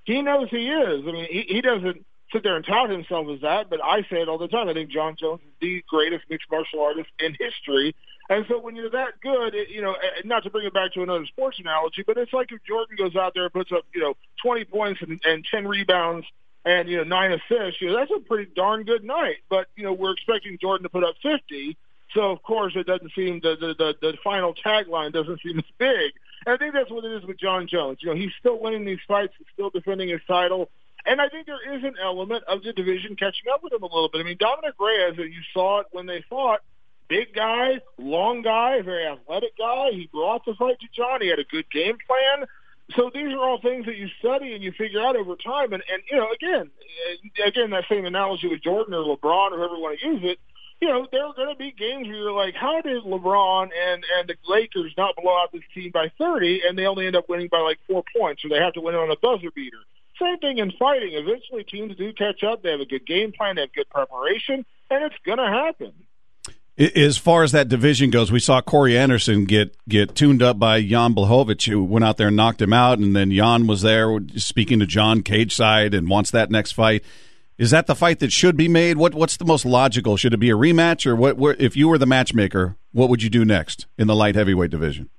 he 0.03 0.21
knows 0.21 0.49
he 0.49 0.69
is. 0.69 1.03
I 1.07 1.11
mean, 1.11 1.27
he, 1.29 1.41
he 1.47 1.61
doesn't 1.61 2.05
sit 2.31 2.43
there 2.43 2.55
and 2.55 2.65
tout 2.65 2.89
himself 2.89 3.27
as 3.33 3.41
that, 3.41 3.69
but 3.69 3.83
I 3.83 4.01
say 4.03 4.21
it 4.21 4.29
all 4.29 4.37
the 4.37 4.47
time. 4.47 4.69
I 4.69 4.73
think 4.73 4.91
Jon 4.91 5.15
Jones 5.19 5.41
is 5.41 5.53
the 5.59 5.83
greatest 5.89 6.23
mixed 6.29 6.49
martial 6.49 6.81
artist 6.81 7.09
in 7.19 7.35
history. 7.37 7.95
And 8.31 8.45
so 8.47 8.57
when 8.59 8.77
you're 8.77 8.89
that 8.91 9.19
good, 9.21 9.53
it, 9.53 9.67
you 9.67 9.81
know, 9.81 9.93
not 10.23 10.43
to 10.43 10.49
bring 10.49 10.65
it 10.65 10.73
back 10.73 10.93
to 10.93 11.03
another 11.03 11.25
sports 11.25 11.59
analogy, 11.59 12.01
but 12.07 12.17
it's 12.17 12.31
like 12.31 12.49
if 12.53 12.63
Jordan 12.63 12.95
goes 12.97 13.13
out 13.17 13.33
there 13.33 13.43
and 13.43 13.51
puts 13.51 13.73
up, 13.73 13.83
you 13.93 13.99
know, 13.99 14.15
20 14.41 14.63
points 14.63 15.01
and, 15.01 15.19
and 15.25 15.43
10 15.51 15.67
rebounds 15.67 16.25
and, 16.63 16.87
you 16.87 16.95
know, 16.95 17.03
nine 17.03 17.33
assists, 17.33 17.81
you 17.81 17.89
know, 17.89 17.97
that's 17.97 18.09
a 18.15 18.21
pretty 18.21 18.49
darn 18.55 18.83
good 18.83 19.03
night. 19.03 19.39
But, 19.49 19.67
you 19.75 19.83
know, 19.83 19.91
we're 19.91 20.13
expecting 20.13 20.57
Jordan 20.61 20.83
to 20.83 20.89
put 20.89 21.03
up 21.03 21.15
50. 21.21 21.75
So, 22.13 22.31
of 22.31 22.41
course, 22.41 22.71
it 22.77 22.87
doesn't 22.87 23.11
seem, 23.13 23.41
the, 23.41 23.57
the, 23.59 23.75
the, 23.77 23.95
the 23.99 24.17
final 24.23 24.53
tagline 24.53 25.11
doesn't 25.11 25.41
seem 25.41 25.59
as 25.59 25.65
big. 25.77 26.13
And 26.45 26.55
I 26.55 26.57
think 26.57 26.73
that's 26.73 26.89
what 26.89 27.03
it 27.03 27.11
is 27.11 27.25
with 27.25 27.37
Jon 27.37 27.67
Jones. 27.67 27.97
You 27.99 28.11
know, 28.11 28.15
he's 28.15 28.31
still 28.39 28.57
winning 28.57 28.85
these 28.85 28.99
fights. 29.09 29.33
He's 29.37 29.47
still 29.51 29.71
defending 29.71 30.07
his 30.07 30.21
title. 30.25 30.69
And 31.05 31.19
I 31.19 31.27
think 31.27 31.47
there 31.47 31.75
is 31.75 31.83
an 31.83 31.95
element 32.01 32.45
of 32.45 32.63
the 32.63 32.71
division 32.71 33.17
catching 33.17 33.51
up 33.51 33.61
with 33.61 33.73
him 33.73 33.83
a 33.83 33.87
little 33.87 34.07
bit. 34.07 34.21
I 34.21 34.23
mean, 34.23 34.37
Dominic 34.39 34.75
Reyes, 34.79 35.17
you 35.17 35.41
saw 35.53 35.81
it 35.81 35.87
when 35.91 36.05
they 36.05 36.23
fought, 36.29 36.61
big 37.11 37.35
guy, 37.35 37.81
long 37.97 38.41
guy, 38.41 38.81
very 38.81 39.05
athletic 39.05 39.57
guy. 39.57 39.91
He 39.91 40.07
brought 40.13 40.45
the 40.45 40.53
fight 40.53 40.79
to 40.79 40.87
Jon. 40.95 41.21
He 41.21 41.27
had 41.27 41.39
a 41.39 41.43
good 41.43 41.69
game 41.69 41.97
plan. 42.07 42.47
So 42.95 43.11
these 43.13 43.33
are 43.33 43.37
all 43.37 43.59
things 43.61 43.85
that 43.85 43.97
you 43.97 44.07
study 44.19 44.53
and 44.53 44.63
you 44.63 44.71
figure 44.71 45.01
out 45.01 45.17
over 45.17 45.35
time. 45.35 45.73
And, 45.73 45.83
and 45.91 46.01
you 46.09 46.15
know, 46.15 46.31
again, 46.31 46.71
uh, 46.71 47.47
again, 47.47 47.71
that 47.71 47.83
same 47.89 48.05
analogy 48.05 48.47
with 48.47 48.63
Jordan 48.63 48.93
or 48.93 49.03
LeBron 49.03 49.51
or 49.51 49.57
whoever 49.57 49.75
want 49.75 49.99
to 49.99 50.07
use 50.07 50.21
it, 50.23 50.39
you 50.79 50.87
know, 50.87 51.05
there 51.11 51.25
are 51.25 51.33
going 51.33 51.49
to 51.49 51.59
be 51.59 51.71
games 51.71 52.07
where 52.07 52.15
you're 52.15 52.31
like, 52.31 52.55
how 52.55 52.81
did 52.81 53.03
LeBron 53.03 53.63
and 53.63 54.03
and 54.17 54.29
the 54.29 54.35
Lakers 54.47 54.93
not 54.97 55.15
blow 55.21 55.37
out 55.37 55.51
this 55.51 55.61
team 55.73 55.91
by 55.93 56.11
30 56.17 56.61
and 56.65 56.77
they 56.77 56.85
only 56.85 57.07
end 57.07 57.17
up 57.17 57.27
winning 57.27 57.49
by 57.51 57.59
like 57.59 57.79
four 57.87 58.03
points 58.17 58.43
or 58.45 58.49
they 58.49 58.57
have 58.63 58.73
to 58.73 58.81
win 58.81 58.95
on 58.95 59.11
a 59.11 59.17
buzzer 59.17 59.51
beater? 59.53 59.83
Same 60.17 60.37
thing 60.37 60.59
in 60.59 60.71
fighting. 60.79 61.11
Eventually, 61.13 61.65
teams 61.65 61.97
do 61.97 62.13
catch 62.13 62.43
up. 62.43 62.63
They 62.63 62.71
have 62.71 62.79
a 62.79 62.85
good 62.85 63.05
game 63.05 63.33
plan. 63.33 63.55
They 63.55 63.61
have 63.61 63.73
good 63.73 63.89
preparation, 63.89 64.65
and 64.89 65.03
it's 65.03 65.15
going 65.25 65.39
to 65.39 65.47
happen. 65.47 65.93
As 66.81 67.15
far 67.15 67.43
as 67.43 67.51
that 67.51 67.67
division 67.67 68.09
goes, 68.09 68.31
we 68.31 68.39
saw 68.39 68.59
Corey 68.59 68.97
Anderson 68.97 69.45
get 69.45 69.77
get 69.87 70.15
tuned 70.15 70.41
up 70.41 70.57
by 70.57 70.81
Jan 70.81 71.13
Blachowicz, 71.13 71.69
who 71.69 71.83
went 71.83 72.03
out 72.03 72.17
there 72.17 72.29
and 72.29 72.35
knocked 72.35 72.59
him 72.59 72.73
out, 72.73 72.97
and 72.97 73.15
then 73.15 73.31
Jan 73.31 73.67
was 73.67 73.83
there 73.83 74.17
speaking 74.37 74.79
to 74.79 74.87
Jon 74.87 75.21
cage 75.21 75.55
side 75.55 75.93
and 75.93 76.09
wants 76.09 76.31
that 76.31 76.49
next 76.49 76.71
fight. 76.71 77.03
Is 77.59 77.69
that 77.69 77.85
the 77.85 77.93
fight 77.93 78.17
that 78.19 78.31
should 78.31 78.57
be 78.57 78.67
made? 78.67 78.97
What 78.97 79.13
what's 79.13 79.37
the 79.37 79.45
most 79.45 79.63
logical? 79.63 80.17
Should 80.17 80.33
it 80.33 80.39
be 80.39 80.49
a 80.49 80.55
rematch, 80.55 81.05
or 81.05 81.15
what? 81.15 81.37
what 81.37 81.61
if 81.61 81.77
you 81.77 81.87
were 81.87 81.99
the 81.99 82.07
matchmaker, 82.07 82.77
what 82.93 83.09
would 83.09 83.21
you 83.21 83.29
do 83.29 83.45
next 83.45 83.85
in 83.99 84.07
the 84.07 84.15
light 84.15 84.33
heavyweight 84.33 84.71
division? 84.71 85.11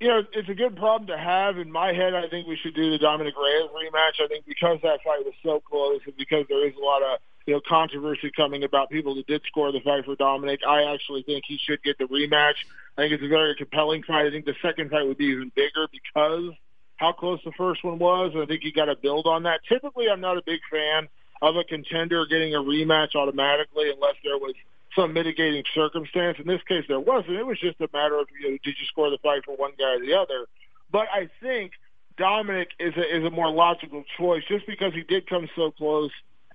You 0.00 0.08
know, 0.08 0.22
it's 0.32 0.48
a 0.48 0.54
good 0.54 0.74
problem 0.74 1.06
to 1.06 1.16
have. 1.16 1.58
In 1.58 1.70
my 1.70 1.92
head, 1.92 2.12
I 2.12 2.28
think 2.28 2.48
we 2.48 2.58
should 2.60 2.74
do 2.74 2.90
the 2.90 2.98
Dominic 2.98 3.34
Reyes 3.36 3.70
rematch. 3.70 4.24
I 4.24 4.26
think 4.26 4.44
because 4.44 4.80
that 4.82 4.98
fight 5.04 5.24
was 5.24 5.34
so 5.44 5.60
close, 5.60 6.00
and 6.06 6.16
because 6.16 6.44
there 6.48 6.66
is 6.66 6.74
a 6.74 6.84
lot 6.84 7.02
of 7.04 7.20
you 7.46 7.54
know 7.54 7.60
controversy 7.66 8.30
coming 8.36 8.64
about 8.64 8.90
people 8.90 9.14
who 9.14 9.22
did 9.22 9.42
score 9.46 9.72
the 9.72 9.80
fight 9.80 10.04
for 10.04 10.16
Dominic, 10.16 10.60
I 10.66 10.92
actually 10.92 11.22
think 11.22 11.44
he 11.46 11.58
should 11.58 11.82
get 11.82 11.98
the 11.98 12.04
rematch. 12.04 12.56
I 12.96 13.02
think 13.02 13.12
it's 13.12 13.24
a 13.24 13.28
very 13.28 13.54
compelling 13.56 14.02
fight. 14.02 14.26
I 14.26 14.30
think 14.30 14.44
the 14.44 14.56
second 14.62 14.90
fight 14.90 15.06
would 15.06 15.18
be 15.18 15.26
even 15.26 15.52
bigger 15.54 15.86
because 15.90 16.52
how 16.96 17.12
close 17.12 17.40
the 17.44 17.52
first 17.52 17.84
one 17.84 17.98
was. 17.98 18.32
I 18.36 18.46
think 18.46 18.64
you 18.64 18.72
got 18.72 18.86
to 18.86 18.96
build 18.96 19.26
on 19.26 19.44
that. 19.44 19.60
Typically, 19.68 20.08
I'm 20.08 20.20
not 20.20 20.38
a 20.38 20.42
big 20.44 20.60
fan 20.70 21.08
of 21.42 21.56
a 21.56 21.64
contender 21.64 22.26
getting 22.26 22.54
a 22.54 22.58
rematch 22.58 23.14
automatically 23.14 23.90
unless 23.90 24.14
there 24.24 24.38
was 24.38 24.54
some 24.94 25.12
mitigating 25.12 25.62
circumstance. 25.74 26.38
In 26.38 26.46
this 26.46 26.62
case, 26.66 26.84
there 26.88 27.00
wasn't. 27.00 27.36
It 27.36 27.46
was 27.46 27.60
just 27.60 27.80
a 27.80 27.88
matter 27.92 28.18
of 28.18 28.28
you 28.40 28.50
know, 28.50 28.58
did 28.64 28.74
you 28.78 28.86
score 28.86 29.10
the 29.10 29.18
fight 29.18 29.44
for 29.44 29.54
one 29.56 29.72
guy 29.78 29.96
or 29.96 30.00
the 30.00 30.14
other. 30.14 30.46
But 30.90 31.08
I 31.12 31.28
think 31.40 31.72
Dominic 32.16 32.68
is 32.80 32.94
a, 32.96 33.16
is 33.16 33.24
a 33.24 33.30
more 33.30 33.50
logical 33.50 34.04
choice 34.16 34.42
just 34.48 34.66
because 34.66 34.94
he 34.94 35.02
did 35.02 35.28
come 35.28 35.48
so 35.54 35.70
close, 35.70 36.10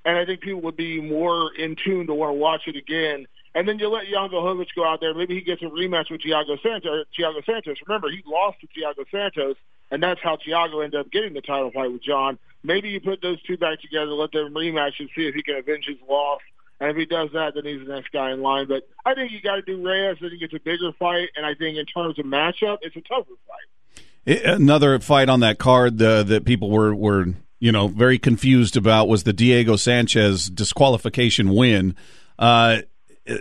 and 0.05 0.17
I 0.17 0.25
think 0.25 0.41
people 0.41 0.61
would 0.61 0.77
be 0.77 1.01
more 1.01 1.53
in 1.55 1.75
tune 1.75 2.07
to 2.07 2.13
want 2.13 2.31
to 2.31 2.33
watch 2.33 2.63
it 2.67 2.75
again. 2.75 3.27
And 3.53 3.67
then 3.67 3.79
you 3.79 3.89
let 3.89 4.05
Jan 4.05 4.29
Blachowicz 4.29 4.73
go 4.75 4.85
out 4.85 5.01
there. 5.01 5.13
Maybe 5.13 5.35
he 5.35 5.41
gets 5.41 5.61
a 5.61 5.65
rematch 5.65 6.09
with 6.09 6.21
Thiago 6.21 6.61
Santos. 6.63 7.05
Santos. 7.45 7.77
Remember, 7.85 8.09
he 8.09 8.23
lost 8.25 8.57
to 8.61 8.67
Thiago 8.67 9.05
Santos, 9.11 9.57
and 9.91 10.01
that's 10.01 10.21
how 10.21 10.37
Thiago 10.37 10.83
ended 10.83 10.99
up 10.99 11.11
getting 11.11 11.33
the 11.33 11.41
title 11.41 11.69
fight 11.71 11.91
with 11.91 12.03
Jon. 12.03 12.39
Maybe 12.63 12.89
you 12.89 13.01
put 13.01 13.21
those 13.21 13.41
two 13.43 13.57
back 13.57 13.81
together, 13.81 14.11
let 14.11 14.31
them 14.31 14.53
rematch, 14.53 14.99
and 14.99 15.09
see 15.15 15.27
if 15.27 15.35
he 15.35 15.43
can 15.43 15.55
avenge 15.55 15.85
his 15.85 15.97
loss 16.07 16.39
and 16.81 16.89
if 16.89 16.97
he 16.97 17.05
does 17.05 17.29
that, 17.33 17.53
then 17.53 17.63
he's 17.63 17.87
the 17.87 17.93
next 17.93 18.11
guy 18.11 18.31
in 18.31 18.41
line. 18.41 18.67
But 18.67 18.89
I 19.05 19.13
think 19.13 19.31
you 19.31 19.39
got 19.39 19.57
to 19.57 19.61
do 19.61 19.87
Reyes. 19.87 20.17
I 20.17 20.29
think 20.29 20.41
it's 20.41 20.53
a 20.55 20.59
bigger 20.59 20.91
fight, 20.97 21.29
and 21.35 21.45
I 21.45 21.53
think 21.53 21.77
in 21.77 21.85
terms 21.85 22.17
of 22.17 22.25
matchup, 22.25 22.79
it's 22.81 22.95
a 22.95 23.01
tougher 23.01 23.33
fight. 23.47 24.41
Another 24.43 24.99
fight 24.99 25.29
on 25.29 25.41
that 25.41 25.59
card 25.59 26.01
uh, 26.01 26.23
that 26.23 26.43
people 26.43 26.71
were 26.71 26.93
were 26.93 27.35
you 27.61 27.71
know 27.71 27.87
very 27.87 28.19
confused 28.19 28.75
about 28.75 29.07
was 29.07 29.23
the 29.23 29.31
Diego 29.31 29.77
Sanchez 29.77 30.49
disqualification 30.49 31.53
win. 31.53 31.95
Uh, 32.37 32.79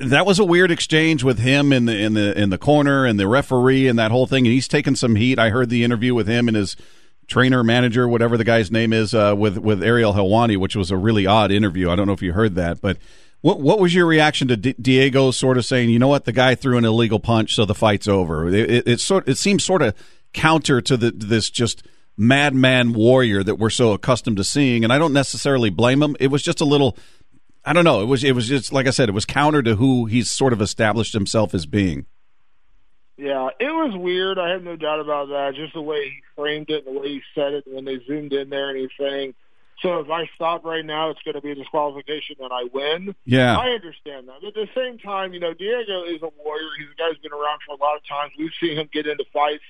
that 0.03 0.27
was 0.27 0.39
a 0.39 0.45
weird 0.45 0.71
exchange 0.71 1.25
with 1.25 1.39
him 1.39 1.73
in 1.73 1.87
the 1.87 1.97
in 1.97 2.15
the 2.15 2.39
in 2.39 2.51
the 2.51 2.59
corner 2.59 3.07
and 3.07 3.19
the 3.19 3.27
referee 3.27 3.89
and 3.89 3.99
that 3.99 4.13
whole 4.13 4.27
thing. 4.27 4.47
And 4.47 4.53
he's 4.53 4.69
taken 4.69 4.95
some 4.95 5.17
heat. 5.17 5.39
I 5.39 5.49
heard 5.49 5.71
the 5.71 5.83
interview 5.83 6.15
with 6.15 6.29
him 6.29 6.47
and 6.47 6.57
his 6.57 6.77
trainer, 7.27 7.65
manager, 7.65 8.07
whatever 8.07 8.37
the 8.37 8.45
guy's 8.45 8.71
name 8.71 8.93
is, 8.93 9.15
uh, 9.15 9.35
with 9.37 9.57
with 9.57 9.83
Ariel 9.83 10.13
Helwani, 10.13 10.59
which 10.59 10.77
was 10.77 10.91
a 10.91 10.97
really 10.99 11.27
odd 11.27 11.51
interview. 11.51 11.91
I 11.91 11.97
don't 11.97 12.07
know 12.07 12.13
if 12.13 12.23
you 12.23 12.35
heard 12.35 12.57
that, 12.57 12.83
but 12.83 12.99
what 13.41 13.59
what 13.59 13.81
was 13.81 13.95
your 13.95 14.05
reaction 14.05 14.49
to 14.49 14.57
D- 14.59 14.75
Diego 14.79 15.31
sort 15.31 15.57
of 15.57 15.65
saying, 15.65 15.89
you 15.89 15.99
know 15.99 16.09
what, 16.09 16.27
the 16.27 16.33
guy 16.33 16.55
threw 16.55 16.77
an 16.77 16.85
illegal 16.85 17.21
punch, 17.21 17.55
so 17.55 17.65
the 17.65 17.75
fight's 17.75 18.07
over? 18.07 18.49
It, 18.49 18.71
it, 18.71 18.89
it 18.89 19.01
sort 19.01 19.27
it 19.27 19.39
seems 19.39 19.65
sort 19.65 19.81
of 19.81 19.95
counter 20.35 20.83
to 20.83 20.97
the 20.99 21.11
this 21.11 21.49
just 21.49 21.87
madman 22.21 22.93
warrior 22.93 23.43
that 23.43 23.57
we're 23.57 23.71
so 23.71 23.93
accustomed 23.93 24.37
to 24.37 24.45
seeing, 24.45 24.85
and 24.85 24.93
I 24.93 24.99
don't 24.99 25.15
necessarily 25.15 25.71
blame 25.71 26.03
him. 26.03 26.17
It 26.21 26.29
was 26.29 26.43
just 26.43 26.61
a 26.61 26.67
little, 26.67 26.97
I 27.65 27.73
don't 27.73 27.85
know. 27.85 28.03
It 28.03 28.07
was 28.07 28.23
it 28.23 28.35
was 28.35 28.47
just 28.47 28.73
like 28.73 28.87
I 28.87 28.91
said, 28.91 29.09
it 29.09 29.13
was 29.13 29.25
counter 29.25 29.63
to 29.63 29.77
who 29.77 30.05
he's 30.05 30.31
sort 30.31 30.53
of 30.53 30.61
established 30.61 31.15
himself 31.15 31.55
as 31.55 31.65
being. 31.65 32.07
Yeah, 33.17 33.49
it 33.59 33.71
was 33.71 33.97
weird. 33.97 34.39
I 34.39 34.51
have 34.51 34.63
no 34.63 34.77
doubt 34.77 35.01
about 35.01 35.29
that. 35.29 35.55
Just 35.55 35.75
the 35.75 35.83
way 35.83 36.05
he 36.05 36.21
framed 36.37 36.71
it, 36.71 36.87
and 36.87 36.97
the 36.97 37.01
way 37.01 37.09
he 37.09 37.23
said 37.35 37.55
it, 37.55 37.67
and 37.67 37.75
when 37.75 37.85
they 37.87 37.99
zoomed 38.07 38.33
in 38.33 38.51
there 38.51 38.71
and 38.71 38.79
he's 38.79 38.91
saying 38.99 39.35
so 39.83 39.99
if 40.01 40.11
I 40.11 40.29
stop 40.35 40.65
right 40.65 40.85
now, 40.85 41.09
it's 41.09 41.23
going 41.23 41.37
to 41.37 41.41
be 41.41 41.53
a 41.53 41.55
disqualification, 41.55 42.37
and 42.41 42.53
I 42.53 42.65
win. 42.73 43.15
Yeah, 43.25 43.57
I 43.57 43.71
understand 43.71 44.29
that. 44.29 44.37
But 44.43 44.49
at 44.49 44.55
the 44.55 44.69
same 44.75 44.99
time, 44.99 45.33
you 45.33 45.41
know, 45.41 45.55
Diego 45.55 46.05
is 46.05 46.23
a 46.23 46.29
warrior. 46.45 46.69
He's 46.79 46.89
a 46.93 46.99
guy 46.99 47.09
who's 47.09 47.19
been 47.19 47.33
around 47.33 47.61
for 47.67 47.75
a 47.75 47.79
lot 47.79 47.97
of 47.97 48.07
times. 48.07 48.33
We've 48.39 48.51
seen 48.61 48.77
him 48.77 48.91
get 48.93 49.07
into 49.07 49.25
fights 49.33 49.65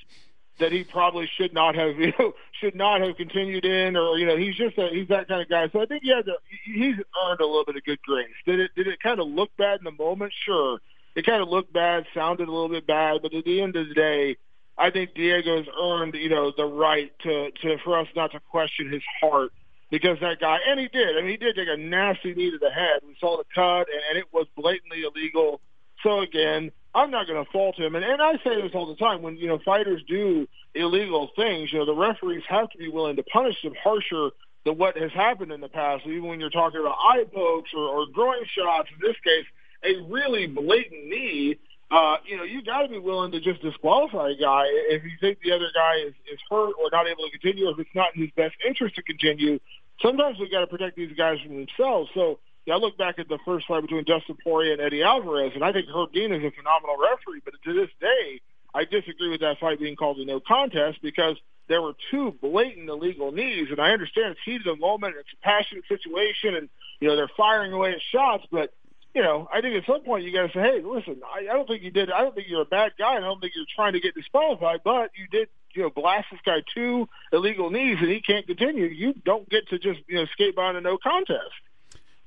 that 0.61 0.73
he 0.73 0.85
probably 0.85 1.29
should 1.37 1.53
not 1.53 1.75
have, 1.75 1.97
you 1.99 2.13
know, 2.19 2.33
should 2.61 2.75
not 2.75 3.01
have 3.01 3.17
continued 3.17 3.65
in, 3.65 3.97
or 3.97 4.19
you 4.19 4.27
know, 4.27 4.37
he's 4.37 4.57
just 4.57 4.79
a, 4.79 4.89
he's 4.91 5.09
that 5.09 5.29
kind 5.29 5.43
of 5.43 5.49
guy. 5.49 5.69
So 5.73 5.81
I 5.81 5.87
think 5.87 6.03
he 6.03 6.11
had 6.11 6.27
to, 6.27 6.35
he's 6.65 6.97
earned 7.27 7.41
a 7.41 7.47
little 7.47 7.65
bit 7.65 7.77
of 7.77 7.85
good 7.85 8.01
grace. 8.03 8.29
Did 8.47 8.61
it 8.61 8.71
did 8.77 8.87
it 8.87 9.01
kind 9.03 9.21
of 9.21 9.29
look 9.29 9.51
bad 9.57 9.79
in 9.79 9.85
the 9.85 10.03
moment? 10.03 10.33
Sure, 10.45 10.79
it 11.15 11.27
kind 11.27 11.43
of 11.43 11.49
looked 11.49 11.73
bad, 11.73 12.05
sounded 12.15 12.49
a 12.49 12.53
little 12.53 12.69
bit 12.69 12.87
bad, 12.87 13.23
but 13.23 13.35
at 13.35 13.45
the 13.45 13.61
end 13.61 13.77
of 13.77 13.89
the 13.89 13.95
day. 13.95 14.37
I 14.79 14.89
think 14.89 15.13
Diego's 15.13 15.67
earned, 15.79 16.15
you 16.15 16.31
know, 16.31 16.55
the 16.57 16.65
right 16.65 17.13
to, 17.25 17.51
to 17.51 17.77
for 17.85 17.99
us 17.99 18.07
not 18.17 18.33
to 18.33 18.41
question 18.41 18.91
his 18.91 19.03
heart 19.21 19.53
because 19.91 20.19
that 20.21 20.41
guy, 20.41 20.59
and 20.67 20.79
he 20.79 20.89
did. 20.89 21.17
I 21.17 21.21
mean, 21.21 21.33
he 21.33 21.37
did 21.37 21.57
take 21.57 21.69
a 21.69 21.77
nasty 21.77 22.35
knee 22.35 22.51
to 22.51 22.59
the 22.59 22.71
head. 22.71 23.01
We 23.07 23.17
saw 23.21 23.37
the 23.37 23.45
cut, 23.55 23.89
and, 23.93 24.03
and 24.09 24.19
it 24.19 24.27
was 24.33 24.47
blatantly 24.57 25.03
illegal. 25.03 25.61
So 26.03 26.21
again, 26.21 26.71
I'm 26.95 27.11
not 27.11 27.27
going 27.27 27.43
to 27.45 27.51
fault 27.51 27.79
him. 27.79 27.95
And, 27.95 28.05
and 28.05 28.21
I 28.21 28.33
say 28.45 28.61
this 28.61 28.73
all 28.75 28.87
the 28.87 28.97
time: 28.97 29.23
when 29.23 29.37
you 29.37 29.49
know 29.49 29.59
fighters 29.65 30.03
do 30.09 30.47
illegal 30.75 31.31
things, 31.37 31.73
you 31.73 31.79
know 31.79 31.87
the 31.87 31.95
referees 31.95 32.43
have 32.49 32.71
to 32.71 32.79
be 32.79 32.89
willing 32.89 33.17
to 33.17 33.23
punish 33.25 33.61
them 33.63 33.75
harsher 33.83 34.31
than 34.65 34.77
what 34.77 34.97
has 34.97 35.13
happened 35.13 35.53
in 35.53 35.61
the 35.61 35.69
past. 35.69 36.05
Even 36.07 36.25
when 36.25 36.41
you're 36.41 36.51
talking 36.51 36.81
about 36.81 36.97
eye 36.99 37.25
pokes 37.33 37.71
or, 37.75 37.87
or 37.87 38.07
groin 38.13 38.45
shots, 38.57 38.89
in 38.93 39.07
this 39.07 39.17
case, 39.25 39.47
a 39.85 40.03
really 40.11 40.47
blatant 40.47 41.07
knee. 41.07 41.59
Uh, 41.93 42.19
you 42.25 42.37
know, 42.37 42.45
you 42.45 42.63
got 42.63 42.83
to 42.83 42.89
be 42.89 43.01
willing 43.01 43.33
to 43.33 43.41
just 43.41 43.61
disqualify 43.63 44.31
a 44.31 44.37
guy 44.41 44.63
if 44.95 45.03
you 45.03 45.11
think 45.21 45.37
the 45.43 45.51
other 45.51 45.67
guy 45.75 45.97
is, 46.07 46.15
is 46.33 46.39
hurt 46.49 46.73
or 46.81 46.89
not 46.93 47.09
able 47.09 47.25
to 47.25 47.31
continue, 47.37 47.67
or 47.67 47.73
if 47.73 47.81
it's 47.81 47.91
not 47.97 48.15
in 48.15 48.23
his 48.23 48.31
best 48.37 48.55
interest 48.65 48.95
to 48.95 49.03
continue 49.03 49.59
sometimes 50.03 50.39
we 50.39 50.51
got 50.51 50.61
to 50.61 50.67
protect 50.67 50.97
these 50.97 51.17
guys 51.17 51.39
from 51.41 51.57
themselves. 51.57 52.11
So 52.15 52.39
I 52.69 52.77
look 52.77 52.97
back 52.99 53.19
at 53.19 53.29
the 53.29 53.39
first 53.45 53.67
fight 53.67 53.83
between 53.83 54.05
Dustin 54.05 54.37
Poirier 54.43 54.73
and 54.73 54.81
Eddie 54.81 55.03
Alvarez, 55.03 55.53
and 55.55 55.65
I 55.65 55.73
think 55.73 55.87
Herb 55.89 56.13
Dean 56.13 56.33
is 56.33 56.45
a 56.45 56.51
phenomenal 56.51 56.97
referee. 56.99 57.41
But 57.45 57.55
to 57.65 57.75
this 57.75 57.91
day, 58.01 58.41
I 58.75 58.85
disagree 58.85 59.31
with 59.31 59.41
that 59.41 59.59
fight 59.59 59.81
being 59.81 59.97
called 59.97 60.19
a 60.19 60.25
no 60.25 60.41
contest 60.41 60.99
because 61.03 61.37
there 61.69 61.83
were 61.83 61.95
two 62.11 62.33
blatant 62.43 62.89
illegal 62.89 63.33
knees, 63.33 63.69
and 63.71 63.81
I 63.81 63.91
understand 63.91 64.33
it's 64.33 64.41
heat 64.45 64.67
of 64.67 64.77
the 64.77 64.77
moment, 64.77 65.17
it's 65.19 65.29
a 65.33 65.45
passionate 65.45 65.85
situation, 65.89 66.55
and 66.55 66.69
you 67.01 67.09
know 67.09 67.17
they're 67.17 67.31
firing 67.37 67.73
away 67.73 67.93
at 67.93 68.01
shots, 68.13 68.45
but 68.51 68.73
you 69.15 69.23
know, 69.23 69.49
I 69.53 69.61
think 69.61 69.77
at 69.77 69.87
some 69.87 70.03
point 70.03 70.25
you 70.25 70.33
got 70.33 70.47
to 70.47 70.53
say, 70.53 70.61
hey, 70.61 70.83
listen, 70.85 71.21
I, 71.25 71.41
I 71.41 71.55
don't 71.55 71.67
think 71.67 71.83
you 71.83 71.91
did. 71.91 72.13
I 72.13 72.21
don't 72.21 72.35
think 72.35 72.47
you're 72.49 72.63
a 72.63 72.67
bad 72.67 72.93
guy. 72.97 73.17
I 73.17 73.21
don't 73.21 73.41
think 73.41 73.55
you're 73.57 73.65
trying 73.75 73.95
to 73.95 74.01
get 74.01 74.15
disqualified, 74.15 74.81
but 74.85 75.11
you 75.17 75.27
did, 75.31 75.49
you 75.75 75.83
know, 75.83 75.91
blast 75.91 76.29
this 76.31 76.41
guy 76.45 76.63
two 76.75 77.09
illegal 77.33 77.71
knees, 77.71 77.99
and 78.01 78.09
he 78.09 78.21
can't 78.21 78.47
continue. 78.47 78.87
You 78.87 79.15
don't 79.25 79.49
get 79.49 79.69
to 79.71 79.79
just 79.79 80.01
you 80.07 80.17
know 80.17 80.27
skate 80.33 80.55
by 80.55 80.65
on 80.65 80.77
a 80.77 80.81
no 80.81 80.97
contest. 80.97 81.51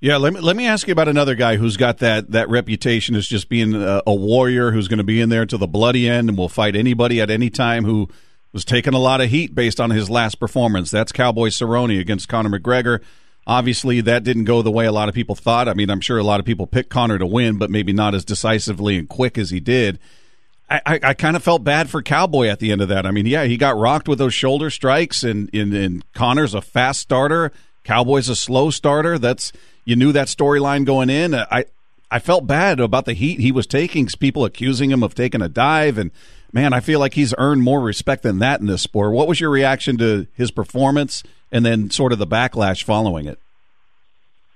Yeah, 0.03 0.17
let 0.17 0.33
me 0.33 0.41
let 0.41 0.57
me 0.57 0.67
ask 0.67 0.85
you 0.85 0.91
about 0.91 1.07
another 1.07 1.33
guy 1.33 1.55
who's 1.55 1.77
got 1.77 1.99
that 1.99 2.31
that 2.31 2.49
reputation 2.49 3.15
as 3.15 3.25
just 3.25 3.47
being 3.47 3.73
a, 3.73 4.01
a 4.05 4.13
warrior 4.13 4.71
who's 4.71 4.89
going 4.89 4.97
to 4.97 5.03
be 5.05 5.21
in 5.21 5.29
there 5.29 5.45
to 5.45 5.55
the 5.55 5.65
bloody 5.65 6.09
end 6.09 6.27
and 6.27 6.37
will 6.37 6.49
fight 6.49 6.75
anybody 6.75 7.21
at 7.21 7.29
any 7.29 7.49
time 7.49 7.85
who 7.85 8.09
was 8.51 8.65
taking 8.65 8.93
a 8.93 8.99
lot 8.99 9.21
of 9.21 9.29
heat 9.29 9.55
based 9.55 9.79
on 9.79 9.91
his 9.91 10.09
last 10.09 10.41
performance. 10.41 10.91
That's 10.91 11.13
Cowboy 11.13 11.47
Cerrone 11.47 12.01
against 12.01 12.27
Conor 12.27 12.49
McGregor. 12.49 13.01
Obviously, 13.47 14.01
that 14.01 14.25
didn't 14.25 14.43
go 14.43 14.61
the 14.61 14.69
way 14.69 14.85
a 14.85 14.91
lot 14.91 15.07
of 15.07 15.15
people 15.15 15.35
thought. 15.35 15.69
I 15.69 15.73
mean, 15.73 15.89
I'm 15.89 16.01
sure 16.01 16.17
a 16.17 16.23
lot 16.23 16.41
of 16.41 16.45
people 16.45 16.67
picked 16.67 16.89
Conor 16.89 17.17
to 17.17 17.25
win, 17.25 17.57
but 17.57 17.71
maybe 17.71 17.93
not 17.93 18.13
as 18.13 18.25
decisively 18.25 18.97
and 18.97 19.07
quick 19.07 19.37
as 19.37 19.51
he 19.51 19.61
did. 19.61 19.99
I, 20.69 20.81
I, 20.85 20.99
I 21.01 21.13
kind 21.13 21.37
of 21.37 21.43
felt 21.43 21.63
bad 21.63 21.89
for 21.89 22.01
Cowboy 22.01 22.47
at 22.47 22.59
the 22.59 22.73
end 22.73 22.81
of 22.81 22.89
that. 22.89 23.05
I 23.05 23.11
mean, 23.11 23.25
yeah, 23.25 23.45
he 23.45 23.55
got 23.55 23.77
rocked 23.77 24.09
with 24.09 24.19
those 24.19 24.33
shoulder 24.33 24.69
strikes, 24.69 25.23
and, 25.23 25.49
and, 25.53 25.73
and 25.73 26.11
Conor's 26.11 26.53
a 26.53 26.61
fast 26.61 26.99
starter. 26.99 27.53
Cowboy's 27.83 28.29
a 28.29 28.35
slow 28.35 28.69
starter. 28.69 29.17
That's 29.17 29.51
you 29.85 29.95
knew 29.95 30.11
that 30.11 30.27
storyline 30.27 30.85
going 30.85 31.09
in. 31.09 31.33
Uh, 31.33 31.45
I 31.51 31.65
I 32.11 32.19
felt 32.19 32.47
bad 32.47 32.79
about 32.79 33.05
the 33.05 33.13
heat 33.13 33.39
he 33.39 33.51
was 33.51 33.67
taking. 33.67 34.07
People 34.07 34.45
accusing 34.45 34.91
him 34.91 35.03
of 35.03 35.15
taking 35.15 35.41
a 35.41 35.49
dive, 35.49 35.97
and 35.97 36.11
man, 36.51 36.73
I 36.73 36.79
feel 36.79 36.99
like 36.99 37.15
he's 37.15 37.33
earned 37.37 37.63
more 37.63 37.81
respect 37.81 38.23
than 38.23 38.39
that 38.39 38.59
in 38.59 38.67
this 38.67 38.81
sport. 38.81 39.13
What 39.13 39.27
was 39.27 39.39
your 39.39 39.49
reaction 39.49 39.97
to 39.97 40.27
his 40.35 40.51
performance 40.51 41.23
and 41.53 41.63
then 41.63 41.91
sort 41.91 42.11
of 42.11 42.19
the 42.19 42.27
backlash 42.27 42.83
following 42.83 43.27
it. 43.27 43.39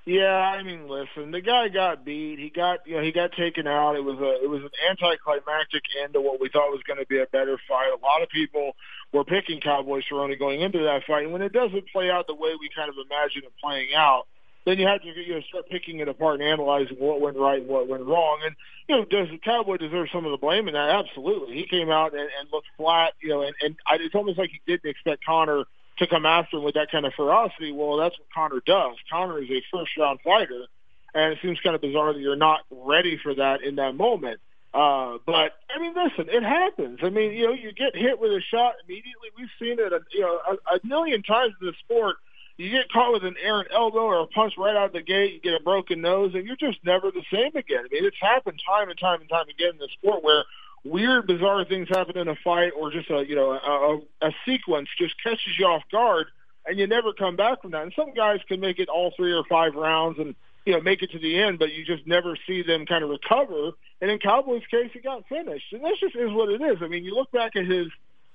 Yeah, 0.06 0.34
I 0.34 0.64
mean, 0.64 0.88
listen, 0.88 1.32
the 1.32 1.42
guy 1.42 1.68
got 1.68 2.04
beat. 2.04 2.40
He 2.40 2.50
got, 2.50 2.80
you 2.88 2.96
know, 2.96 3.04
he 3.04 3.12
got 3.12 3.34
taken 3.34 3.68
out. 3.68 3.96
It 3.96 4.04
was 4.04 4.18
a, 4.20 4.44
it 4.44 4.50
was 4.50 4.64
an 4.64 4.72
anticlimactic 4.90 5.84
end 6.02 6.14
to 6.14 6.22
what 6.22 6.42
we 6.42 6.50
thought 6.50 6.72
was 6.72 6.82
going 6.88 7.00
to 7.00 7.06
be 7.06 7.20
a 7.20 7.28
better 7.28 7.60
fight. 7.68 7.90
A 7.90 8.04
lot 8.04 8.24
of 8.24 8.30
people 8.30 8.76
were 9.14 9.24
picking 9.24 9.60
Cowboy 9.62 10.02
Cerrone 10.10 10.38
going 10.38 10.62
into 10.62 10.80
that 10.80 11.04
fight, 11.06 11.24
and 11.24 11.34
when 11.34 11.42
it 11.42 11.54
doesn't 11.54 11.90
play 11.92 12.10
out 12.10 12.28
the 12.28 12.36
way 12.36 12.52
we 12.60 12.70
kind 12.76 12.90
of 12.90 12.96
imagine 12.96 13.44
it 13.46 13.54
playing 13.62 13.90
out, 13.96 14.28
then 14.66 14.78
you 14.78 14.86
have 14.86 15.02
to 15.02 15.08
you 15.08 15.36
know 15.36 15.42
start 15.48 15.70
picking 15.70 16.00
it 16.00 16.10
apart 16.10 16.42
and 16.42 16.44
analyzing 16.44 16.98
what 16.98 17.22
went 17.22 17.38
right 17.38 17.62
and 17.62 17.70
what 17.70 17.88
went 17.88 18.04
wrong. 18.04 18.40
And 18.46 18.56
you 18.90 18.96
know, 18.96 19.06
does 19.06 19.30
the 19.30 19.38
Cowboy 19.38 19.78
deserve 19.78 20.08
some 20.12 20.26
of 20.26 20.32
the 20.32 20.38
blame 20.38 20.68
in 20.68 20.74
that? 20.74 20.90
Absolutely. 20.90 21.56
He 21.56 21.68
came 21.68 21.90
out 21.90 22.14
and, 22.14 22.30
and 22.40 22.50
looked 22.52 22.68
flat. 22.76 23.14
You 23.22 23.30
know, 23.30 23.42
and, 23.44 23.56
and 23.62 23.76
I, 23.88 23.96
it's 23.96 24.14
almost 24.14 24.38
like 24.38 24.50
he 24.50 24.60
didn't 24.68 24.90
expect 24.90 25.24
Conor 25.24 25.64
to 26.00 26.08
come 26.08 26.26
after 26.26 26.58
him 26.58 26.64
with 26.64 26.76
that 26.76 26.92
kind 26.92 27.06
of 27.06 27.14
ferocity. 27.14 27.72
Well, 27.72 27.98
that's 27.98 28.18
what 28.20 28.28
Conor 28.34 28.62
does. 28.66 28.98
Conor 29.10 29.42
is 29.42 29.50
a 29.50 29.64
first 29.72 29.92
round 29.98 30.20
fighter, 30.22 30.66
and 31.14 31.34
it 31.34 31.40
seems 31.42 31.60
kind 31.62 31.76
of 31.76 31.82
bizarre 31.82 32.14
that 32.14 32.20
you're 32.20 32.36
not 32.36 32.62
ready 32.70 33.18
for 33.22 33.34
that 33.36 33.64
in 33.64 33.76
that 33.76 33.96
moment. 33.96 34.42
Uh, 34.74 35.18
but 35.26 35.54
I 35.74 35.80
mean, 35.80 35.87
listen, 36.08 36.34
it 36.34 36.44
happens. 36.44 37.00
I 37.04 37.10
mean, 37.10 37.34
you 37.34 37.48
know, 37.48 37.54
you 37.54 37.72
get 37.72 37.96
hit 37.96 38.20
with 38.20 38.32
a 38.32 38.42
shot 38.42 38.76
immediately. 38.86 39.30
We've 39.38 39.50
seen 39.60 39.80
it, 39.80 39.94
a, 39.94 40.00
you 40.12 40.22
know, 40.22 40.40
a, 40.48 40.76
a 40.76 40.80
million 40.84 41.24
times 41.24 41.54
in 41.60 41.68
the 41.68 41.74
sport. 41.84 42.18
You 42.58 42.72
get 42.72 42.92
caught 42.92 43.14
with 43.14 43.24
an 43.24 43.36
errant 43.42 43.70
elbow 43.72 44.00
or 44.00 44.22
a 44.22 44.28
punch 44.28 44.54
right 44.58 44.76
out 44.76 44.88
of 44.88 44.94
the 44.94 45.04
gate, 45.04 45.34
you 45.34 45.40
get 45.40 45.60
a 45.60 45.64
broken 45.64 46.02
nose, 46.02 46.32
and 46.34 46.46
you're 46.46 46.56
just 46.56 46.80
never 46.84 47.12
the 47.12 47.24
same 47.32 47.56
again. 47.56 47.84
I 47.86 47.88
mean, 47.92 48.04
it's 48.04 48.18
happened 48.20 48.60
time 48.68 48.90
and 48.90 48.98
time 48.98 49.22
and 49.22 49.30
time 49.30 49.46
again 49.48 49.74
in 49.74 49.78
the 49.78 49.90
sport 49.94 50.24
where 50.24 50.44
weird, 50.84 51.28
bizarre 51.28 51.66
things 51.66 51.88
happen 51.90 52.18
in 52.18 52.28
a 52.28 52.36
fight, 52.44 52.72
or 52.76 52.92
just 52.92 53.12
a 53.12 53.24
you 53.28 53.36
know 53.36 53.52
a, 53.52 54.28
a 54.28 54.32
sequence 54.44 54.90
just 54.98 55.22
catches 55.22 55.60
you 55.60 55.68
off 55.68 55.84
guard, 55.92 56.28
and 56.66 56.80
you 56.80 56.88
never 56.88 57.14
come 57.14 57.36
back 57.36 57.62
from 57.62 57.72
that. 57.72 57.84
And 57.84 57.94
some 57.96 58.14
guys 58.16 58.40
can 58.48 58.60
make 58.60 58.80
it 58.80 58.90
all 58.90 59.14
three 59.16 59.34
or 59.34 59.44
five 59.48 59.76
rounds 59.76 60.18
and 60.18 60.34
you 60.68 60.74
know 60.74 60.82
make 60.82 61.02
it 61.02 61.12
to 61.12 61.20
the 61.20 61.40
end, 61.40 61.60
but 61.60 61.72
you 61.72 61.86
just 61.86 62.06
never 62.06 62.38
see 62.46 62.62
them 62.62 62.86
kind 62.86 63.02
of 63.04 63.10
recover. 63.10 63.72
And 64.02 64.12
in 64.12 64.20
Cowboys' 64.20 64.64
case, 64.70 64.92
he 64.94 65.00
got 65.00 65.26
finished, 65.28 65.72
and 65.72 65.84
this 65.84 65.98
just 66.00 66.16
is 66.16 66.30
what 66.32 66.50
it 66.50 66.62
is. 66.62 66.78
I 66.82 66.88
mean, 66.88 67.06
you 67.06 67.16
look 67.16 67.32
back 67.32 67.56
at 67.56 67.66
his 67.66 67.88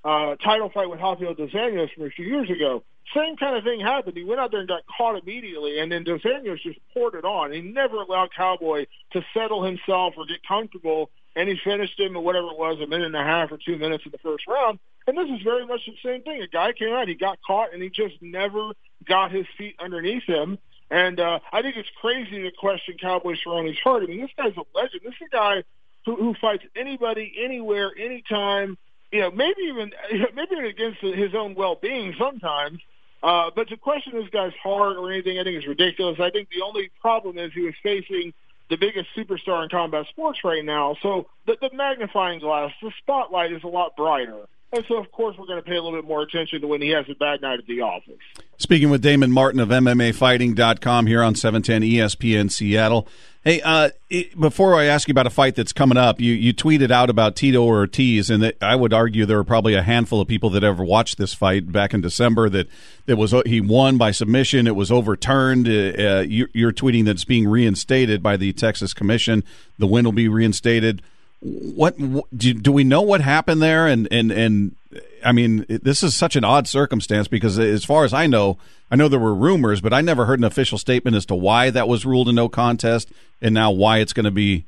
uh, 0.03 0.37
title 0.37 0.71
fight 0.71 0.89
with 0.89 0.99
Rafael 0.99 1.35
dos 1.35 1.51
Anjos 1.51 1.93
from 1.95 2.07
a 2.07 2.11
few 2.11 2.25
years 2.25 2.49
ago. 2.51 2.83
Same 3.15 3.37
kind 3.37 3.55
of 3.55 3.65
thing 3.65 3.81
happened. 3.81 4.17
He 4.17 4.25
went 4.25 4.41
out 4.41 4.51
there 4.51 4.61
and 4.61 4.69
got 4.69 4.83
caught 4.97 5.23
immediately, 5.23 5.79
and 5.79 5.93
then 5.93 6.05
dos 6.05 6.23
Anjos 6.23 6.63
just 6.63 6.79
poured 6.95 7.15
it 7.15 7.27
on. 7.27 7.53
He 7.53 7.61
never 7.61 7.97
allowed 7.97 8.31
Cowboy 8.35 8.87
to 9.13 9.23
settle 9.35 9.63
himself 9.63 10.15
or 10.17 10.25
get 10.25 10.39
comfortable 10.49 11.11
and 11.35 11.49
he 11.49 11.57
finished 11.65 11.99
him 11.99 12.17
at 12.17 12.23
whatever 12.23 12.49
it 12.49 12.59
was, 12.59 12.79
a 12.81 12.87
minute 12.87 13.07
and 13.07 13.17
a 13.17 13.25
half 13.25 13.51
or 13.51 13.59
two 13.59 13.77
minutes 13.79 14.05
in 14.05 14.13
the 14.13 14.19
first 14.19 14.47
round. 14.47 14.79
And 15.07 15.17
this 15.17 15.29
is 15.29 15.43
very 15.43 15.67
much 15.67 15.81
the 15.87 15.95
same 16.05 16.23
thing. 16.23 16.43
A 16.43 16.47
guy 16.47 16.73
came 16.73 16.93
out, 16.93 17.09
he 17.09 17.15
got 17.15 17.39
caught, 17.47 17.73
and 17.73 17.83
he 17.83 17.89
just 17.89 18.21
never 18.21 18.73
got 19.07 19.33
his 19.33 19.47
feet 19.59 19.77
underneath 19.83 20.25
him. 20.25 20.59
And 20.93 21.19
uh, 21.19 21.39
I 21.51 21.63
think 21.63 21.77
it's 21.77 21.89
crazy 22.03 22.43
to 22.43 22.51
question 22.53 22.97
Cowboy 23.01 23.35
Cerrone's 23.43 23.79
heart. 23.83 24.03
I 24.03 24.07
mean, 24.07 24.21
this 24.21 24.31
guy's 24.37 24.55
a 24.59 24.79
legend. 24.79 25.01
This 25.03 25.15
is 25.15 25.29
a 25.33 25.35
guy 25.35 25.65
who, 26.05 26.17
who 26.17 26.35
fights 26.39 26.65
anybody, 26.77 27.33
anywhere, 27.43 27.91
anytime. 27.99 28.77
You 29.11 29.21
know, 29.23 29.31
maybe 29.31 29.63
even 29.69 29.91
maybe 30.35 30.51
even 30.53 30.67
against 30.67 31.01
his 31.01 31.35
own 31.35 31.55
well-being 31.55 32.15
sometimes. 32.19 32.79
Uh, 33.23 33.51
but 33.57 33.69
to 33.69 33.79
question 33.79 34.13
this 34.21 34.29
guy's 34.31 34.53
heart 34.63 34.99
or 34.99 35.11
anything, 35.11 35.39
I 35.39 35.45
think 35.45 35.57
is 35.57 35.67
ridiculous. 35.67 36.21
I 36.21 36.29
think 36.29 36.51
the 36.51 36.63
only 36.63 36.91
problem 37.01 37.39
is 37.39 37.53
he 37.55 37.63
was 37.63 37.75
facing 37.83 38.35
the 38.69 38.77
biggest 38.77 39.09
superstar 39.17 39.63
in 39.63 39.71
combat 39.71 40.07
sports 40.11 40.41
right 40.45 40.65
now. 40.65 40.97
So 41.03 41.27
the, 41.47 41.57
the 41.59 41.71
magnifying 41.73 42.41
glass, 42.41 42.71
the 42.83 42.93
spotlight 42.99 43.51
is 43.51 43.63
a 43.65 43.69
lot 43.69 43.97
brighter. 43.97 44.45
And 44.75 44.85
so, 44.89 44.97
of 44.97 45.13
course, 45.13 45.37
we're 45.39 45.47
going 45.47 45.63
to 45.63 45.69
pay 45.69 45.77
a 45.77 45.83
little 45.83 45.99
bit 45.99 46.09
more 46.09 46.23
attention 46.23 46.63
to 46.63 46.67
when 46.67 46.81
he 46.81 46.89
has 46.91 47.05
a 47.11 47.15
bad 47.15 47.43
night 47.43 47.59
at 47.59 47.67
the 47.67 47.83
office. 47.83 48.19
Speaking 48.57 48.89
with 48.89 49.03
Damon 49.03 49.31
Martin 49.31 49.61
of 49.61 49.69
MMAfighting.com 49.69 51.07
here 51.07 51.23
on 51.23 51.35
710 51.35 51.83
ESPN 51.83 52.51
Seattle. 52.51 53.07
Hey, 53.45 53.61
uh, 53.61 53.91
it, 54.09 54.39
before 54.41 54.75
I 54.75 54.85
ask 54.85 55.09
you 55.09 55.13
about 55.13 55.27
a 55.27 55.31
fight 55.31 55.57
that's 55.57 55.75
coming 55.75 55.99
up, 55.99 56.21
you, 56.21 56.33
you 56.33 56.55
tweeted 56.55 56.91
out 56.91 57.11
about 57.11 57.37
Tito 57.37 57.63
Ortiz, 57.63 58.31
and 58.31 58.53
I 58.63 58.77
would 58.77 58.95
argue 58.95 59.27
there 59.27 59.37
were 59.37 59.45
probably 59.45 59.75
a 59.75 59.83
handful 59.83 60.23
of 60.23 60.29
people 60.29 60.49
that 60.51 60.65
ever 60.65 60.83
watched 60.83 61.19
this 61.19 61.35
fight 61.35 61.71
back 61.71 61.93
in 61.93 62.01
December 62.01 62.49
that 62.49 62.69
that 63.07 63.17
was 63.17 63.35
he 63.45 63.61
won 63.61 63.99
by 63.99 64.13
submission. 64.13 64.67
It 64.67 64.77
was 64.77 64.91
overturned. 64.91 65.69
Uh, 65.69 65.73
uh 65.73 66.21
you, 66.27 66.47
you're 66.55 66.73
tweeting 66.73 67.05
that 67.07 67.13
it's 67.13 67.25
being 67.25 67.47
reinstated 67.47 68.23
by 68.23 68.39
the 68.39 68.53
Texas 68.55 68.95
Commission. 68.95 69.45
The 69.77 69.89
win 69.89 70.05
will 70.05 70.13
be 70.13 70.29
reinstated. 70.29 71.03
What, 71.43 71.97
do, 72.37 72.55
do 72.55 72.73
we 72.73 72.85
know 72.85 73.03
what 73.03 73.21
happened 73.21 73.61
there? 73.61 73.89
And 73.89 74.07
and 74.13 74.31
and 74.31 74.77
I 75.25 75.33
mean, 75.33 75.67
this 75.69 76.03
is 76.03 76.15
such 76.15 76.37
an 76.37 76.45
odd 76.45 76.69
circumstance 76.69 77.29
because, 77.29 77.59
as 77.59 77.85
far 77.85 78.05
as 78.05 78.15
I 78.15 78.27
know, 78.27 78.59
I 78.91 78.97
know 78.97 79.09
there 79.09 79.19
were 79.19 79.35
rumors, 79.35 79.81
but 79.81 79.93
I 79.93 80.01
never 80.01 80.27
heard 80.27 80.39
an 80.39 80.45
official 80.45 80.79
statement 80.79 81.17
as 81.17 81.27
to 81.27 81.35
why 81.35 81.71
that 81.71 81.89
was 81.89 82.07
ruled 82.07 82.29
a 82.29 82.33
no 82.33 82.49
contest, 82.49 83.11
and 83.41 83.55
now 83.55 83.71
why 83.71 83.99
it's 83.99 84.13
going 84.13 84.25
to 84.25 84.31
be 84.31 84.67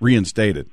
reinstated. 0.00 0.68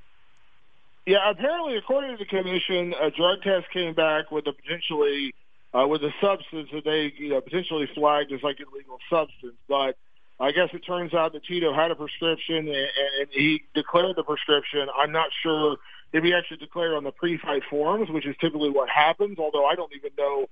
Yeah, 1.06 1.30
apparently, 1.30 1.78
according 1.78 2.12
to 2.12 2.18
the 2.18 2.26
commission, 2.26 2.94
a 3.02 3.10
drug 3.10 3.42
test 3.42 3.72
came 3.72 3.94
back 3.94 4.32
with 4.32 4.46
a 4.48 4.54
potentially 4.54 5.34
uh, 5.74 5.88
with 5.88 6.04
a 6.04 6.14
substance 6.22 6.70
that 6.74 6.86
they 6.86 7.12
you 7.18 7.30
know 7.30 7.42
potentially 7.42 7.90
flagged 7.94 8.32
as 8.32 8.44
like 8.44 8.60
an 8.60 8.68
illegal 8.72 9.00
substance, 9.10 9.56
but 9.68 9.98
I 10.42 10.52
guess 10.52 10.70
it 10.74 10.80
turns 10.80 11.14
out 11.14 11.34
that 11.34 11.46
Tito 11.46 11.72
had 11.72 11.92
a 11.92 11.96
prescription 11.96 12.68
and, 12.68 12.68
and 12.68 13.28
he 13.30 13.64
declared 13.76 14.16
the 14.16 14.24
prescription. 14.24 14.88
I'm 14.98 15.12
not 15.12 15.30
sure 15.44 15.78
if 16.14 16.24
he 16.24 16.34
actually 16.34 16.58
declared 16.58 16.96
on 16.96 17.04
the 17.04 17.12
pre-fight 17.12 17.62
forums, 17.70 18.10
which 18.10 18.26
is 18.26 18.36
typically 18.42 18.72
what 18.72 18.90
happens. 18.90 19.38
Although 19.38 19.66
I 19.66 19.76
don't 19.76 19.94
even 19.96 20.10
know, 20.18 20.48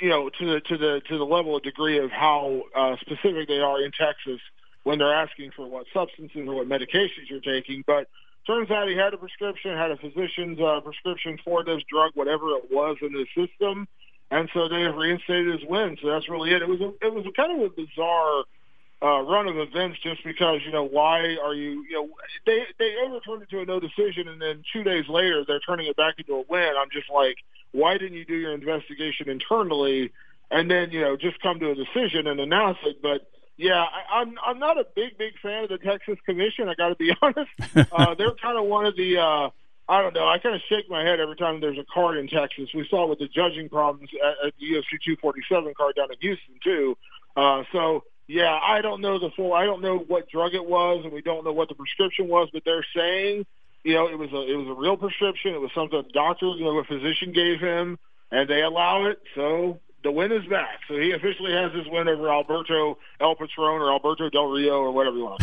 you 0.00 0.10
know, 0.10 0.28
to 0.28 0.46
the 0.46 0.60
to 0.60 0.76
the 0.76 1.00
to 1.08 1.16
the 1.16 1.24
level 1.24 1.56
of 1.56 1.62
degree 1.62 1.98
of 1.98 2.10
how 2.10 2.62
uh, 2.76 2.96
specific 3.00 3.48
they 3.48 3.60
are 3.60 3.82
in 3.82 3.90
Texas 3.92 4.40
when 4.82 4.98
they're 4.98 5.14
asking 5.14 5.52
for 5.56 5.66
what 5.66 5.86
substances 5.94 6.46
or 6.46 6.54
what 6.56 6.68
medications 6.68 7.30
you're 7.30 7.40
taking. 7.40 7.82
But 7.86 8.08
turns 8.46 8.70
out 8.70 8.86
he 8.86 8.96
had 8.96 9.14
a 9.14 9.16
prescription, 9.16 9.74
had 9.76 9.92
a 9.92 9.96
physician's 9.96 10.60
uh, 10.60 10.80
prescription 10.80 11.38
for 11.42 11.64
this 11.64 11.82
drug, 11.90 12.12
whatever 12.14 12.50
it 12.50 12.70
was 12.70 12.98
in 13.00 13.14
his 13.14 13.28
system, 13.34 13.88
and 14.30 14.50
so 14.52 14.68
they 14.68 14.82
have 14.82 14.96
reinstated 14.96 15.58
his 15.58 15.68
win. 15.68 15.96
So 16.02 16.08
that's 16.10 16.28
really 16.28 16.50
it. 16.50 16.60
It 16.60 16.68
was 16.68 16.80
a, 16.82 16.92
it 17.00 17.14
was 17.14 17.24
kind 17.34 17.58
of 17.58 17.72
a 17.72 17.74
bizarre 17.74 18.44
uh, 19.02 19.20
run 19.22 19.48
of 19.48 19.58
events 19.58 19.98
just 20.02 20.22
because 20.24 20.60
you 20.64 20.70
know 20.70 20.84
why 20.84 21.36
are 21.42 21.54
you 21.54 21.84
you 21.88 21.94
know 21.94 22.08
they 22.46 22.64
they 22.78 22.94
overturned 23.04 23.42
it 23.42 23.50
to 23.50 23.60
a 23.60 23.64
no 23.64 23.80
decision 23.80 24.28
and 24.28 24.40
then 24.40 24.62
two 24.72 24.84
days 24.84 25.08
later 25.08 25.44
they're 25.46 25.60
turning 25.60 25.86
it 25.88 25.96
back 25.96 26.14
into 26.18 26.34
a 26.34 26.44
win. 26.48 26.72
I'm 26.78 26.90
just 26.92 27.10
like, 27.10 27.36
why 27.72 27.98
didn't 27.98 28.14
you 28.16 28.24
do 28.24 28.36
your 28.36 28.52
investigation 28.54 29.28
internally 29.28 30.12
and 30.50 30.70
then 30.70 30.92
you 30.92 31.00
know 31.00 31.16
just 31.16 31.40
come 31.40 31.58
to 31.60 31.70
a 31.70 31.74
decision 31.74 32.28
and 32.28 32.38
announce 32.38 32.78
it? 32.84 33.02
But 33.02 33.28
yeah, 33.56 33.82
I, 33.82 34.20
I'm 34.20 34.34
I'm 34.44 34.58
not 34.60 34.78
a 34.78 34.86
big 34.94 35.18
big 35.18 35.32
fan 35.42 35.64
of 35.64 35.70
the 35.70 35.78
Texas 35.78 36.18
Commission. 36.24 36.68
I 36.68 36.74
got 36.74 36.90
to 36.90 36.94
be 36.94 37.12
honest. 37.22 37.50
uh, 37.90 38.14
they're 38.14 38.34
kind 38.34 38.58
of 38.58 38.66
one 38.66 38.86
of 38.86 38.96
the. 38.96 39.18
Uh, 39.18 39.50
I 39.88 40.00
don't 40.00 40.14
know. 40.14 40.28
I 40.28 40.38
kind 40.38 40.54
of 40.54 40.62
shake 40.68 40.88
my 40.88 41.02
head 41.02 41.18
every 41.18 41.34
time 41.34 41.60
there's 41.60 41.76
a 41.76 41.84
card 41.92 42.16
in 42.16 42.28
Texas. 42.28 42.68
We 42.72 42.86
saw 42.88 43.08
with 43.08 43.18
the 43.18 43.26
judging 43.26 43.68
problems 43.68 44.10
at, 44.14 44.46
at 44.46 44.54
the 44.58 44.66
UFC 44.66 45.02
247 45.04 45.74
card 45.76 45.96
down 45.96 46.06
in 46.12 46.18
Houston 46.20 46.54
too. 46.62 46.96
Uh, 47.36 47.64
so 47.72 48.04
yeah, 48.28 48.58
I 48.62 48.80
don't 48.80 49.00
know 49.00 49.18
the 49.18 49.30
full. 49.36 49.52
I 49.52 49.64
don't 49.64 49.82
know 49.82 49.98
what 49.98 50.28
drug 50.28 50.54
it 50.54 50.64
was, 50.64 51.02
and 51.04 51.12
we 51.12 51.22
don't 51.22 51.44
know 51.44 51.52
what 51.52 51.68
the 51.68 51.74
prescription 51.74 52.28
was. 52.28 52.48
But 52.52 52.62
they're 52.64 52.86
saying, 52.94 53.46
you 53.84 53.94
know, 53.94 54.08
it 54.08 54.18
was 54.18 54.30
a 54.32 54.50
it 54.50 54.56
was 54.56 54.68
a 54.68 54.80
real 54.80 54.96
prescription. 54.96 55.54
It 55.54 55.60
was 55.60 55.70
something 55.74 55.98
a 55.98 56.12
doctor, 56.12 56.46
you 56.46 56.64
know, 56.64 56.78
a 56.78 56.84
physician 56.84 57.32
gave 57.32 57.60
him. 57.60 57.98
and 58.32 58.48
they 58.48 58.62
allow 58.62 59.04
it. 59.06 59.18
So 59.34 59.78
the 60.02 60.10
win 60.10 60.32
is 60.32 60.44
back. 60.46 60.80
So 60.88 60.94
he 60.96 61.12
officially 61.12 61.52
has 61.52 61.72
his 61.72 61.86
win 61.88 62.08
over 62.08 62.28
Alberto 62.28 62.98
El 63.20 63.34
Patron 63.36 63.80
or 63.80 63.92
Alberto 63.92 64.28
Del 64.30 64.46
Rio 64.46 64.80
or 64.80 64.92
whatever 64.92 65.16
you 65.16 65.24
want. 65.24 65.42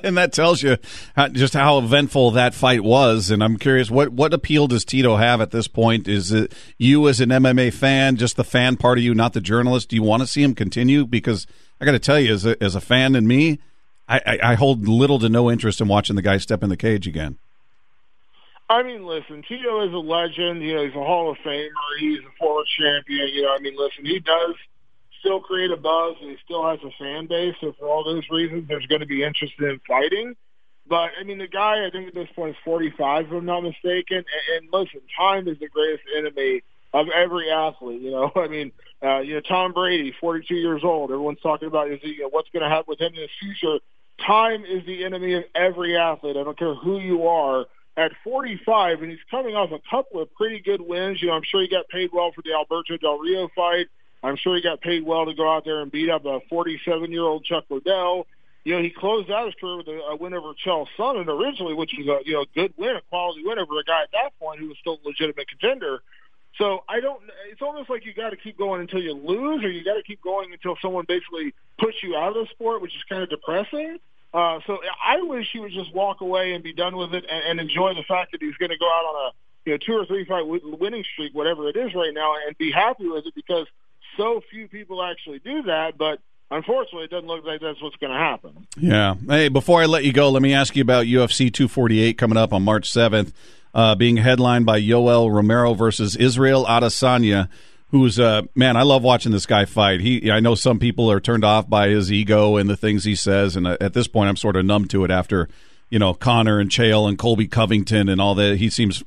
and 0.04 0.16
that 0.16 0.32
tells 0.32 0.62
you 0.62 0.76
how, 1.16 1.28
just 1.28 1.54
how 1.54 1.78
eventful 1.78 2.32
that 2.32 2.54
fight 2.54 2.82
was. 2.84 3.30
And 3.30 3.42
I'm 3.42 3.56
curious, 3.56 3.90
what 3.90 4.10
what 4.10 4.34
appeal 4.34 4.66
does 4.66 4.84
Tito 4.84 5.16
have 5.16 5.40
at 5.40 5.50
this 5.50 5.68
point? 5.68 6.08
Is 6.08 6.32
it 6.32 6.52
you 6.78 7.08
as 7.08 7.20
an 7.20 7.30
MMA 7.30 7.72
fan, 7.72 8.16
just 8.16 8.36
the 8.36 8.44
fan 8.44 8.76
part 8.76 8.98
of 8.98 9.04
you, 9.04 9.14
not 9.14 9.32
the 9.32 9.40
journalist? 9.40 9.88
Do 9.88 9.96
you 9.96 10.02
want 10.02 10.22
to 10.22 10.26
see 10.26 10.42
him 10.42 10.54
continue? 10.54 11.06
Because 11.06 11.46
I 11.80 11.84
got 11.84 11.92
to 11.92 11.98
tell 11.98 12.20
you, 12.20 12.32
as 12.32 12.44
a, 12.46 12.62
as 12.62 12.74
a 12.74 12.80
fan 12.80 13.14
and 13.14 13.26
me, 13.26 13.60
I, 14.06 14.20
I, 14.26 14.38
I 14.42 14.54
hold 14.54 14.86
little 14.86 15.18
to 15.20 15.28
no 15.28 15.50
interest 15.50 15.80
in 15.80 15.88
watching 15.88 16.16
the 16.16 16.22
guy 16.22 16.36
step 16.36 16.62
in 16.62 16.68
the 16.68 16.76
cage 16.76 17.06
again. 17.06 17.38
I 18.68 18.82
mean, 18.82 19.04
listen, 19.04 19.42
Tito 19.46 19.86
is 19.86 19.92
a 19.92 19.98
legend. 19.98 20.62
You 20.62 20.74
know, 20.74 20.84
he's 20.84 20.94
a 20.94 21.04
Hall 21.04 21.30
of 21.30 21.36
Famer. 21.44 21.68
He's 22.00 22.20
a 22.20 22.32
former 22.38 22.64
champion. 22.78 23.28
You 23.28 23.42
know, 23.42 23.54
I 23.54 23.58
mean, 23.60 23.74
listen, 23.76 24.06
he 24.06 24.20
does 24.20 24.54
still 25.20 25.40
create 25.40 25.70
a 25.70 25.76
buzz, 25.76 26.16
and 26.20 26.30
he 26.30 26.36
still 26.44 26.66
has 26.68 26.78
a 26.84 26.90
fan 26.98 27.26
base. 27.26 27.54
So 27.60 27.74
for 27.78 27.88
all 27.88 28.04
those 28.04 28.24
reasons, 28.30 28.66
there's 28.68 28.86
going 28.86 29.00
to 29.00 29.06
be 29.06 29.22
interest 29.22 29.54
in 29.58 29.80
fighting. 29.86 30.34
But 30.86 31.10
I 31.18 31.24
mean, 31.24 31.38
the 31.38 31.48
guy 31.48 31.86
I 31.86 31.90
think 31.90 32.08
at 32.08 32.14
this 32.14 32.28
point 32.34 32.50
is 32.50 32.56
45, 32.64 33.26
if 33.26 33.32
I'm 33.32 33.44
not 33.44 33.62
mistaken. 33.62 34.18
And, 34.18 34.24
and 34.56 34.68
listen, 34.72 35.00
time 35.16 35.48
is 35.48 35.58
the 35.58 35.68
greatest 35.68 36.04
enemy 36.16 36.62
of 36.92 37.06
every 37.08 37.50
athlete. 37.50 38.00
You 38.00 38.10
know, 38.10 38.32
I 38.36 38.48
mean, 38.48 38.72
uh, 39.02 39.20
you 39.20 39.34
know, 39.34 39.40
Tom 39.40 39.72
Brady, 39.72 40.14
42 40.20 40.54
years 40.54 40.82
old. 40.84 41.10
Everyone's 41.10 41.40
talking 41.42 41.68
about 41.68 41.90
is 41.90 42.00
you 42.02 42.20
know, 42.20 42.28
what's 42.30 42.48
going 42.50 42.62
to 42.62 42.68
happen 42.68 42.86
with 42.88 43.00
him 43.00 43.12
in 43.14 43.20
the 43.20 43.28
future. 43.40 43.78
Time 44.26 44.64
is 44.64 44.86
the 44.86 45.04
enemy 45.04 45.34
of 45.34 45.44
every 45.54 45.96
athlete. 45.96 46.36
I 46.36 46.44
don't 46.44 46.58
care 46.58 46.74
who 46.74 46.98
you 46.98 47.26
are 47.26 47.66
at 47.96 48.12
45, 48.24 49.02
and 49.02 49.10
he's 49.10 49.20
coming 49.30 49.54
off 49.54 49.70
a 49.70 49.80
couple 49.88 50.20
of 50.20 50.32
pretty 50.34 50.60
good 50.60 50.80
wins. 50.80 51.22
You 51.22 51.28
know, 51.28 51.34
I'm 51.34 51.42
sure 51.44 51.62
he 51.62 51.68
got 51.68 51.88
paid 51.88 52.10
well 52.12 52.32
for 52.32 52.42
the 52.42 52.52
Alberto 52.52 52.96
Del 52.96 53.18
Rio 53.18 53.48
fight. 53.54 53.86
I'm 54.22 54.36
sure 54.36 54.56
he 54.56 54.62
got 54.62 54.80
paid 54.80 55.04
well 55.04 55.26
to 55.26 55.34
go 55.34 55.52
out 55.52 55.64
there 55.64 55.80
and 55.80 55.92
beat 55.92 56.10
up 56.10 56.24
a 56.24 56.40
47-year-old 56.52 57.44
Chuck 57.44 57.64
Liddell. 57.68 58.26
You 58.64 58.74
know, 58.74 58.82
he 58.82 58.90
closed 58.90 59.30
out 59.30 59.46
his 59.46 59.54
career 59.60 59.76
with 59.76 59.88
a, 59.88 59.98
a 60.10 60.16
win 60.16 60.32
over 60.32 60.54
Chael 60.64 60.86
Sonnen 60.98 61.28
originally, 61.28 61.74
which 61.74 61.92
was 61.98 62.06
a 62.06 62.26
you 62.26 62.32
know 62.32 62.46
good 62.54 62.72
win, 62.78 62.96
a 62.96 63.02
quality 63.10 63.42
win 63.44 63.58
over 63.58 63.78
a 63.78 63.84
guy 63.84 64.02
at 64.02 64.10
that 64.12 64.30
point 64.40 64.58
who 64.58 64.68
was 64.68 64.78
still 64.80 64.98
a 65.04 65.06
legitimate 65.06 65.46
contender. 65.48 66.00
So 66.56 66.82
I 66.88 67.00
don't. 67.00 67.22
It's 67.50 67.60
almost 67.60 67.90
like 67.90 68.06
you 68.06 68.14
got 68.14 68.30
to 68.30 68.36
keep 68.36 68.56
going 68.56 68.80
until 68.80 69.02
you 69.02 69.12
lose, 69.12 69.62
or 69.62 69.70
you 69.70 69.84
got 69.84 69.94
to 69.94 70.02
keep 70.02 70.22
going 70.22 70.52
until 70.52 70.76
someone 70.80 71.04
basically 71.06 71.52
puts 71.78 72.02
you 72.02 72.16
out 72.16 72.28
of 72.28 72.46
the 72.46 72.46
sport, 72.52 72.80
which 72.80 72.96
is 72.96 73.02
kind 73.06 73.22
of 73.22 73.28
depressing. 73.28 73.98
Uh, 74.34 74.58
so 74.66 74.80
I 75.02 75.22
wish 75.22 75.46
he 75.52 75.60
would 75.60 75.70
just 75.70 75.94
walk 75.94 76.20
away 76.20 76.54
and 76.54 76.64
be 76.64 76.72
done 76.72 76.96
with 76.96 77.14
it 77.14 77.24
and, 77.30 77.44
and 77.50 77.60
enjoy 77.60 77.94
the 77.94 78.02
fact 78.02 78.32
that 78.32 78.42
he's 78.42 78.56
going 78.56 78.70
to 78.70 78.78
go 78.78 78.86
out 78.86 79.04
on 79.04 79.28
a 79.28 79.32
you 79.64 79.72
know 79.72 79.78
two 79.78 79.92
or 79.92 80.04
three 80.06 80.24
fight 80.24 80.42
winning 80.44 81.04
streak, 81.12 81.32
whatever 81.34 81.68
it 81.68 81.76
is 81.76 81.94
right 81.94 82.12
now, 82.12 82.34
and 82.44 82.58
be 82.58 82.72
happy 82.72 83.08
with 83.08 83.24
it 83.26 83.34
because 83.36 83.68
so 84.16 84.42
few 84.50 84.66
people 84.66 85.04
actually 85.04 85.38
do 85.38 85.62
that. 85.62 85.96
But 85.96 86.18
unfortunately, 86.50 87.04
it 87.04 87.10
doesn't 87.10 87.28
look 87.28 87.44
like 87.44 87.60
that's 87.60 87.80
what's 87.80 87.96
going 87.96 88.12
to 88.12 88.18
happen. 88.18 88.66
Yeah. 88.76 89.14
Hey, 89.26 89.48
before 89.48 89.80
I 89.80 89.86
let 89.86 90.04
you 90.04 90.12
go, 90.12 90.30
let 90.30 90.42
me 90.42 90.52
ask 90.52 90.74
you 90.74 90.82
about 90.82 91.06
UFC 91.06 91.52
248 91.52 92.18
coming 92.18 92.36
up 92.36 92.52
on 92.52 92.64
March 92.64 92.90
7th, 92.90 93.32
uh, 93.72 93.94
being 93.94 94.16
headlined 94.16 94.66
by 94.66 94.80
Yoel 94.80 95.32
Romero 95.32 95.74
versus 95.74 96.16
Israel 96.16 96.64
Adesanya 96.64 97.48
who's 97.94 98.18
uh 98.18 98.42
man, 98.56 98.76
I 98.76 98.82
love 98.82 99.04
watching 99.04 99.30
this 99.30 99.46
guy 99.46 99.66
fight. 99.66 100.00
He 100.00 100.28
I 100.28 100.40
know 100.40 100.56
some 100.56 100.80
people 100.80 101.08
are 101.12 101.20
turned 101.20 101.44
off 101.44 101.68
by 101.68 101.88
his 101.90 102.10
ego 102.10 102.56
and 102.56 102.68
the 102.68 102.76
things 102.76 103.04
he 103.04 103.14
says, 103.14 103.54
and 103.54 103.68
uh, 103.68 103.76
at 103.80 103.92
this 103.92 104.08
point, 104.08 104.28
I'm 104.28 104.36
sort 104.36 104.56
of 104.56 104.64
numb 104.64 104.88
to 104.88 105.04
it 105.04 105.12
after 105.12 105.48
you 105.90 106.00
know 106.00 106.12
Conor 106.12 106.58
and 106.58 106.68
Chael 106.68 107.08
and 107.08 107.16
Colby 107.16 107.46
Covington 107.46 108.08
and 108.08 108.20
all 108.20 108.34
that. 108.34 108.56
He 108.56 108.68
seems 108.68 109.04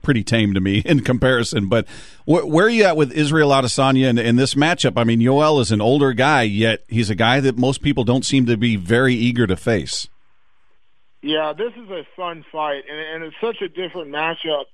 pretty 0.00 0.24
tame 0.24 0.54
to 0.54 0.60
me 0.60 0.78
in 0.86 1.00
comparison. 1.00 1.68
But 1.68 1.86
wh- 2.24 2.48
where 2.48 2.64
are 2.64 2.70
you 2.70 2.84
at 2.84 2.96
with 2.96 3.12
Israel 3.12 3.50
Adesanya 3.50 4.08
in, 4.08 4.16
in 4.16 4.36
this 4.36 4.54
matchup? 4.54 4.94
I 4.96 5.04
mean, 5.04 5.20
Yoel 5.20 5.60
is 5.60 5.70
an 5.70 5.82
older 5.82 6.14
guy, 6.14 6.42
yet 6.42 6.82
he's 6.88 7.10
a 7.10 7.14
guy 7.14 7.40
that 7.40 7.58
most 7.58 7.82
people 7.82 8.04
don't 8.04 8.24
seem 8.24 8.46
to 8.46 8.56
be 8.56 8.76
very 8.76 9.14
eager 9.14 9.46
to 9.46 9.56
face. 9.56 10.08
Yeah, 11.20 11.52
this 11.56 11.72
is 11.76 11.90
a 11.90 12.06
fun 12.16 12.42
fight, 12.50 12.84
and, 12.88 12.98
and 12.98 13.24
it's 13.24 13.36
such 13.40 13.60
a 13.60 13.68
different 13.68 14.10
matchup 14.10 14.64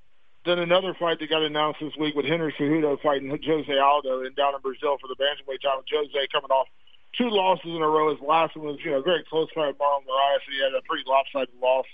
then 0.44 0.58
another 0.58 0.94
fight 0.94 1.18
that 1.20 1.28
got 1.28 1.42
announced 1.42 1.80
this 1.80 1.92
week 1.98 2.14
with 2.14 2.24
Henry 2.24 2.54
Cejudo 2.58 3.00
fighting 3.02 3.28
Jose 3.28 3.78
Aldo 3.78 4.24
in 4.24 4.32
down 4.34 4.54
in 4.54 4.60
Brazil 4.60 4.96
for 5.00 5.08
the 5.08 5.16
bantamweight 5.16 5.60
title. 5.60 5.84
Jose 5.90 6.28
coming 6.32 6.50
off 6.50 6.66
two 7.16 7.28
losses 7.28 7.66
in 7.66 7.82
a 7.82 7.88
row. 7.88 8.10
His 8.10 8.22
last 8.22 8.56
one 8.56 8.66
was, 8.68 8.78
you 8.84 8.92
know, 8.92 8.98
a 8.98 9.02
very 9.02 9.24
close 9.28 9.48
fight 9.54 9.68
with 9.68 9.78
Marlon 9.78 10.06
Moraes. 10.08 10.40
He 10.50 10.62
had 10.62 10.72
a 10.72 10.82
pretty 10.82 11.04
lopsided 11.06 11.54
loss 11.60 11.86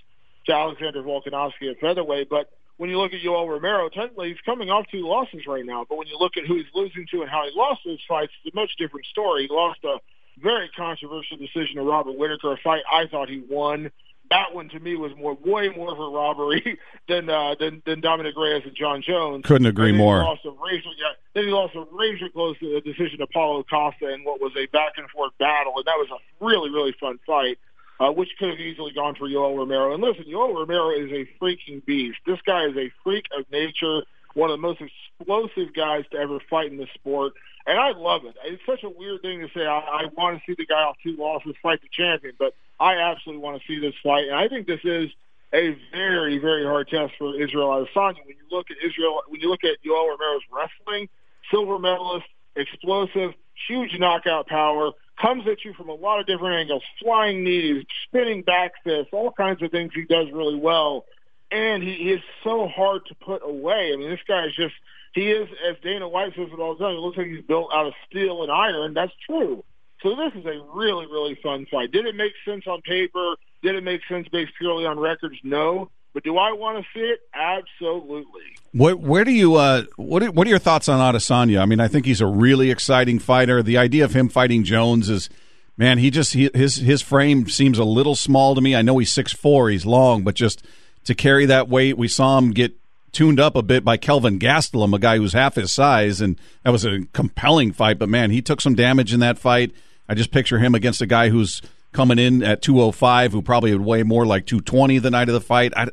to 0.47 0.53
Alexander 0.55 1.03
Volkanovski 1.03 1.71
at 1.71 1.81
featherweight. 1.81 2.29
But 2.31 2.51
when 2.77 2.91
you 2.91 2.99
look 2.99 3.13
at 3.13 3.21
Yoel 3.21 3.49
Romero, 3.49 3.89
technically 3.89 4.29
he's 4.29 4.41
coming 4.45 4.71
off 4.71 4.87
two 4.93 5.07
losses 5.07 5.47
right 5.49 5.65
now. 5.65 5.85
But 5.89 5.99
when 5.99 6.07
you 6.07 6.19
look 6.19 6.37
at 6.37 6.47
who 6.47 6.57
he's 6.57 6.71
losing 6.75 7.07
to 7.11 7.23
and 7.23 7.31
how 7.31 7.45
he 7.45 7.51
lost 7.57 7.81
those 7.85 8.03
fights, 8.07 8.33
it's 8.45 8.55
a 8.55 8.57
much 8.57 8.77
different 8.79 9.07
story. 9.07 9.49
He 9.49 9.55
lost 9.55 9.83
a 9.85 9.99
very 10.39 10.71
controversial 10.77 11.37
decision 11.37 11.77
to 11.77 11.83
Robert 11.83 12.17
Whitaker, 12.17 12.53
a 12.53 12.57
fight 12.59 12.83
I 12.91 13.07
thought 13.07 13.29
he 13.29 13.43
won 13.49 13.91
that 14.31 14.55
one 14.55 14.69
to 14.71 14.81
me 14.81 14.97
was 14.97 15.13
more 15.17 15.35
way 15.45 15.69
more 15.69 15.93
of 15.93 15.99
a 15.99 16.09
robbery 16.09 16.79
than 17.09 17.29
uh, 17.29 17.55
than 17.59 17.83
than 17.87 18.01
Dominic 18.01 18.35
Reyes 18.37 18.63
and 18.65 18.75
Jon 18.75 19.03
Jones. 19.03 19.45
Couldn't 19.45 19.67
agree 19.67 19.93
more. 19.93 20.23
Lost 20.23 20.45
a 20.45 20.51
razor, 20.51 20.91
yeah, 20.99 21.13
then 21.35 21.45
he 21.45 21.51
lost 21.51 21.75
a 21.75 21.85
razor 21.93 22.29
close 22.31 22.59
to 22.59 22.75
the 22.75 22.81
decision 22.81 23.19
to 23.19 23.27
Paulo 23.27 23.63
Costa 23.63 24.13
in 24.13 24.25
what 24.25 24.41
was 24.41 24.53
a 24.57 24.67
back 24.67 24.93
and 24.97 25.09
forth 25.11 25.33
battle, 25.39 25.75
and 25.77 25.85
that 25.85 25.97
was 25.97 26.09
a 26.11 26.45
really 26.45 26.71
really 26.71 26.95
fun 26.99 27.19
fight. 27.27 27.59
Uh, 27.99 28.13
which 28.13 28.29
could 28.39 28.51
have 28.51 28.61
easily 28.61 28.93
gone 28.93 29.15
for 29.15 29.27
Yoel 29.27 29.57
Romero. 29.57 29.95
And 29.95 30.03
listen, 30.03 30.25
Yoel 30.25 30.55
Romero 30.55 30.91
is 30.91 31.11
a 31.13 31.27
freaking 31.43 31.83
beast. 31.87 32.19
This 32.27 32.39
guy 32.45 32.67
is 32.67 32.77
a 32.77 32.91
freak 33.03 33.25
of 33.35 33.51
nature, 33.51 34.03
one 34.35 34.51
of 34.51 34.59
the 34.59 34.61
most 34.61 34.83
explosive 34.83 35.73
guys 35.75 36.05
to 36.11 36.19
ever 36.19 36.39
fight 36.51 36.71
in 36.71 36.77
the 36.77 36.87
sport. 36.93 37.33
And 37.67 37.79
I 37.79 37.93
love 37.93 38.27
it. 38.27 38.37
It's 38.45 38.61
such 38.67 38.83
a 38.83 38.91
weird 38.91 39.23
thing 39.23 39.41
to 39.41 39.49
say. 39.49 39.65
I, 39.65 39.79
I 39.79 40.05
want 40.15 40.39
to 40.39 40.43
see 40.47 40.55
the 40.59 40.67
guy 40.67 40.83
off 40.83 40.99
two 41.03 41.17
losses 41.17 41.55
fight 41.63 41.81
the 41.81 41.89
champion, 41.91 42.35
but 42.39 42.55
I 42.79 42.97
absolutely 42.97 43.43
want 43.43 43.61
to 43.61 43.67
see 43.67 43.81
this 43.81 43.95
fight, 44.03 44.27
and 44.27 44.35
I 44.35 44.49
think 44.49 44.67
this 44.67 44.81
is 44.85 45.11
a 45.55 45.77
very, 45.93 46.39
very 46.39 46.65
hard 46.65 46.89
test 46.89 47.15
for 47.19 47.41
Israel 47.41 47.69
Adesanya. 47.69 48.19
When 48.27 48.37
you 48.37 48.47
look 48.51 48.71
at 48.71 48.77
Israel, 48.85 49.23
when 49.29 49.41
you 49.41 49.49
look 49.49 49.65
at 49.65 49.77
Yoel 49.87 50.09
Romero's 50.09 50.43
wrestling, 50.53 51.09
silver 51.51 51.79
medalist, 51.79 52.27
explosive, 52.57 53.33
huge 53.69 53.99
knockout 53.99 54.49
power, 54.49 54.91
comes 55.21 55.47
at 55.49 55.65
you 55.65 55.73
from 55.75 55.89
a 55.89 55.95
lot 55.95 56.21
of 56.21 56.27
different 56.27 56.57
angles, 56.57 56.83
flying 57.03 57.45
knees, 57.45 57.85
spinning 58.07 58.43
back 58.43 58.73
fists, 58.85 59.09
all 59.13 59.33
kinds 59.33 59.63
of 59.63 59.71
things 59.71 59.93
he 59.95 60.05
does 60.05 60.27
really 60.33 60.57
well. 60.57 61.07
And 61.51 61.83
he, 61.83 61.95
he 61.95 62.13
is 62.13 62.21
so 62.45 62.69
hard 62.69 63.07
to 63.07 63.15
put 63.15 63.43
away. 63.45 63.93
I 63.93 63.97
mean, 63.97 64.11
this 64.11 64.21
guy 64.27 64.47
is 64.47 64.55
just, 64.55 64.75
he 65.15 65.31
is, 65.31 65.49
as 65.69 65.77
Dana 65.83 66.09
White 66.09 66.35
says 66.37 66.49
it 66.53 66.61
all 66.61 66.75
the 66.75 66.85
time, 66.85 66.97
it 66.97 66.99
looks 66.99 67.17
like 67.17 67.29
he's 67.29 67.45
built 67.45 67.71
out 67.73 67.87
of 67.87 67.95
steel 68.11 68.43
and 68.43 68.53
iron. 68.53 68.95
That's 68.95 69.13
true. 69.25 69.65
So 70.03 70.15
this 70.15 70.33
is 70.35 70.45
a 70.45 70.61
really, 70.75 71.07
really 71.07 71.39
fun 71.43 71.67
fight. 71.71 71.91
Did 71.91 72.07
it 72.07 72.15
make 72.15 72.33
sense 72.45 72.67
on 72.67 72.83
paper? 72.83 73.37
Did 73.63 73.77
it 73.77 73.83
make 73.83 74.03
sense 74.09 74.29
based 74.29 74.53
purely 74.59 74.85
on 74.85 74.99
records? 74.99 75.37
No. 75.43 75.91
But 76.13 76.25
do 76.25 76.39
I 76.39 76.53
want 76.53 76.79
to 76.79 76.85
see 76.95 77.05
it? 77.05 77.21
Absolutely. 77.35 78.43
What, 78.73 79.01
where 79.01 79.25
do 79.25 79.31
you 79.31 79.57
uh, 79.57 79.85
what 79.97 80.23
are, 80.23 80.31
what 80.31 80.47
are 80.47 80.51
your 80.51 80.59
thoughts 80.59 80.89
on 80.89 80.99
Adesanya? 80.99 81.61
I 81.61 81.67
mean, 81.67 81.81
I 81.81 81.89
think 81.89 82.07
he's 82.07 82.21
a 82.21 82.27
really 82.27 82.71
exciting 82.71 83.19
fighter. 83.19 83.63
The 83.63 83.77
idea 83.77 84.05
of 84.05 84.15
him 84.15 84.29
fighting 84.31 84.65
Jones 84.65 85.11
is, 85.11 85.29
man, 85.77 85.99
he 85.99 86.11
just 86.11 86.33
he, 86.33 86.51
his 86.55 86.77
his 86.77 87.03
frame 87.03 87.49
seems 87.49 87.79
a 87.79 87.85
little 87.85 88.15
small 88.15 88.55
to 88.55 88.61
me. 88.63 88.75
I 88.75 88.83
know 88.83 88.97
he's 88.97 89.13
six 89.13 89.33
four, 89.33 89.69
he's 89.69 89.85
long, 89.85 90.25
but 90.25 90.35
just 90.35 90.65
to 91.05 91.15
carry 91.15 91.45
that 91.47 91.69
weight, 91.69 91.99
we 91.99 92.09
saw 92.09 92.39
him 92.39 92.53
get 92.53 92.75
tuned 93.13 93.41
up 93.41 93.55
a 93.55 93.63
bit 93.63 93.85
by 93.85 93.97
Kelvin 93.97 94.39
Gastelum, 94.39 94.95
a 94.95 94.99
guy 94.99 95.19
who's 95.19 95.33
half 95.35 95.55
his 95.55 95.73
size, 95.73 96.21
and 96.21 96.41
that 96.65 96.71
was 96.71 96.85
a 96.85 97.01
compelling 97.13 97.73
fight. 97.73 97.99
But 97.99 98.09
man, 98.09 98.31
he 98.31 98.41
took 98.41 98.61
some 98.61 98.75
damage 98.75 99.13
in 99.13 99.21
that 99.21 99.39
fight. 99.39 99.73
I 100.09 100.15
just 100.15 100.31
picture 100.31 100.59
him 100.59 100.75
against 100.75 101.01
a 101.01 101.07
guy 101.07 101.29
who's 101.31 101.63
coming 101.93 102.19
in 102.19 102.43
at 102.43 102.63
205, 102.63 103.33
who 103.33 103.43
probably 103.43 103.73
would 103.73 103.85
weigh 103.85 104.03
more 104.03 104.27
like 104.27 104.47
220 104.47 104.99
the 104.99 105.11
night 105.11 105.29
of 105.29 105.35
the 105.35 105.41
fight. 105.41 105.73
I, 105.77 105.89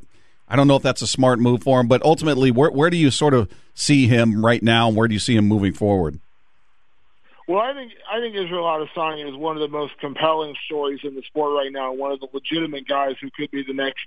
I 0.47 0.55
don't 0.55 0.67
know 0.67 0.75
if 0.75 0.83
that's 0.83 1.01
a 1.01 1.07
smart 1.07 1.39
move 1.39 1.63
for 1.63 1.79
him, 1.79 1.87
but 1.87 2.03
ultimately, 2.03 2.51
where 2.51 2.69
where 2.69 2.89
do 2.89 2.97
you 2.97 3.09
sort 3.09 3.33
of 3.33 3.49
see 3.73 4.07
him 4.07 4.45
right 4.45 4.61
now, 4.61 4.87
and 4.89 4.97
where 4.97 5.07
do 5.07 5.13
you 5.13 5.19
see 5.19 5.35
him 5.35 5.45
moving 5.45 5.73
forward? 5.73 6.19
Well, 7.47 7.59
I 7.59 7.73
think 7.73 7.93
I 8.11 8.19
think 8.19 8.35
Israel 8.35 8.63
Adesanya 8.63 9.29
is 9.29 9.35
one 9.35 9.55
of 9.55 9.61
the 9.61 9.67
most 9.67 9.97
compelling 9.99 10.55
stories 10.65 10.99
in 11.03 11.15
the 11.15 11.23
sport 11.23 11.53
right 11.55 11.71
now. 11.71 11.91
One 11.91 12.11
of 12.11 12.19
the 12.19 12.27
legitimate 12.31 12.87
guys 12.87 13.15
who 13.19 13.29
could 13.31 13.51
be 13.51 13.63
the 13.63 13.73
next 13.73 14.05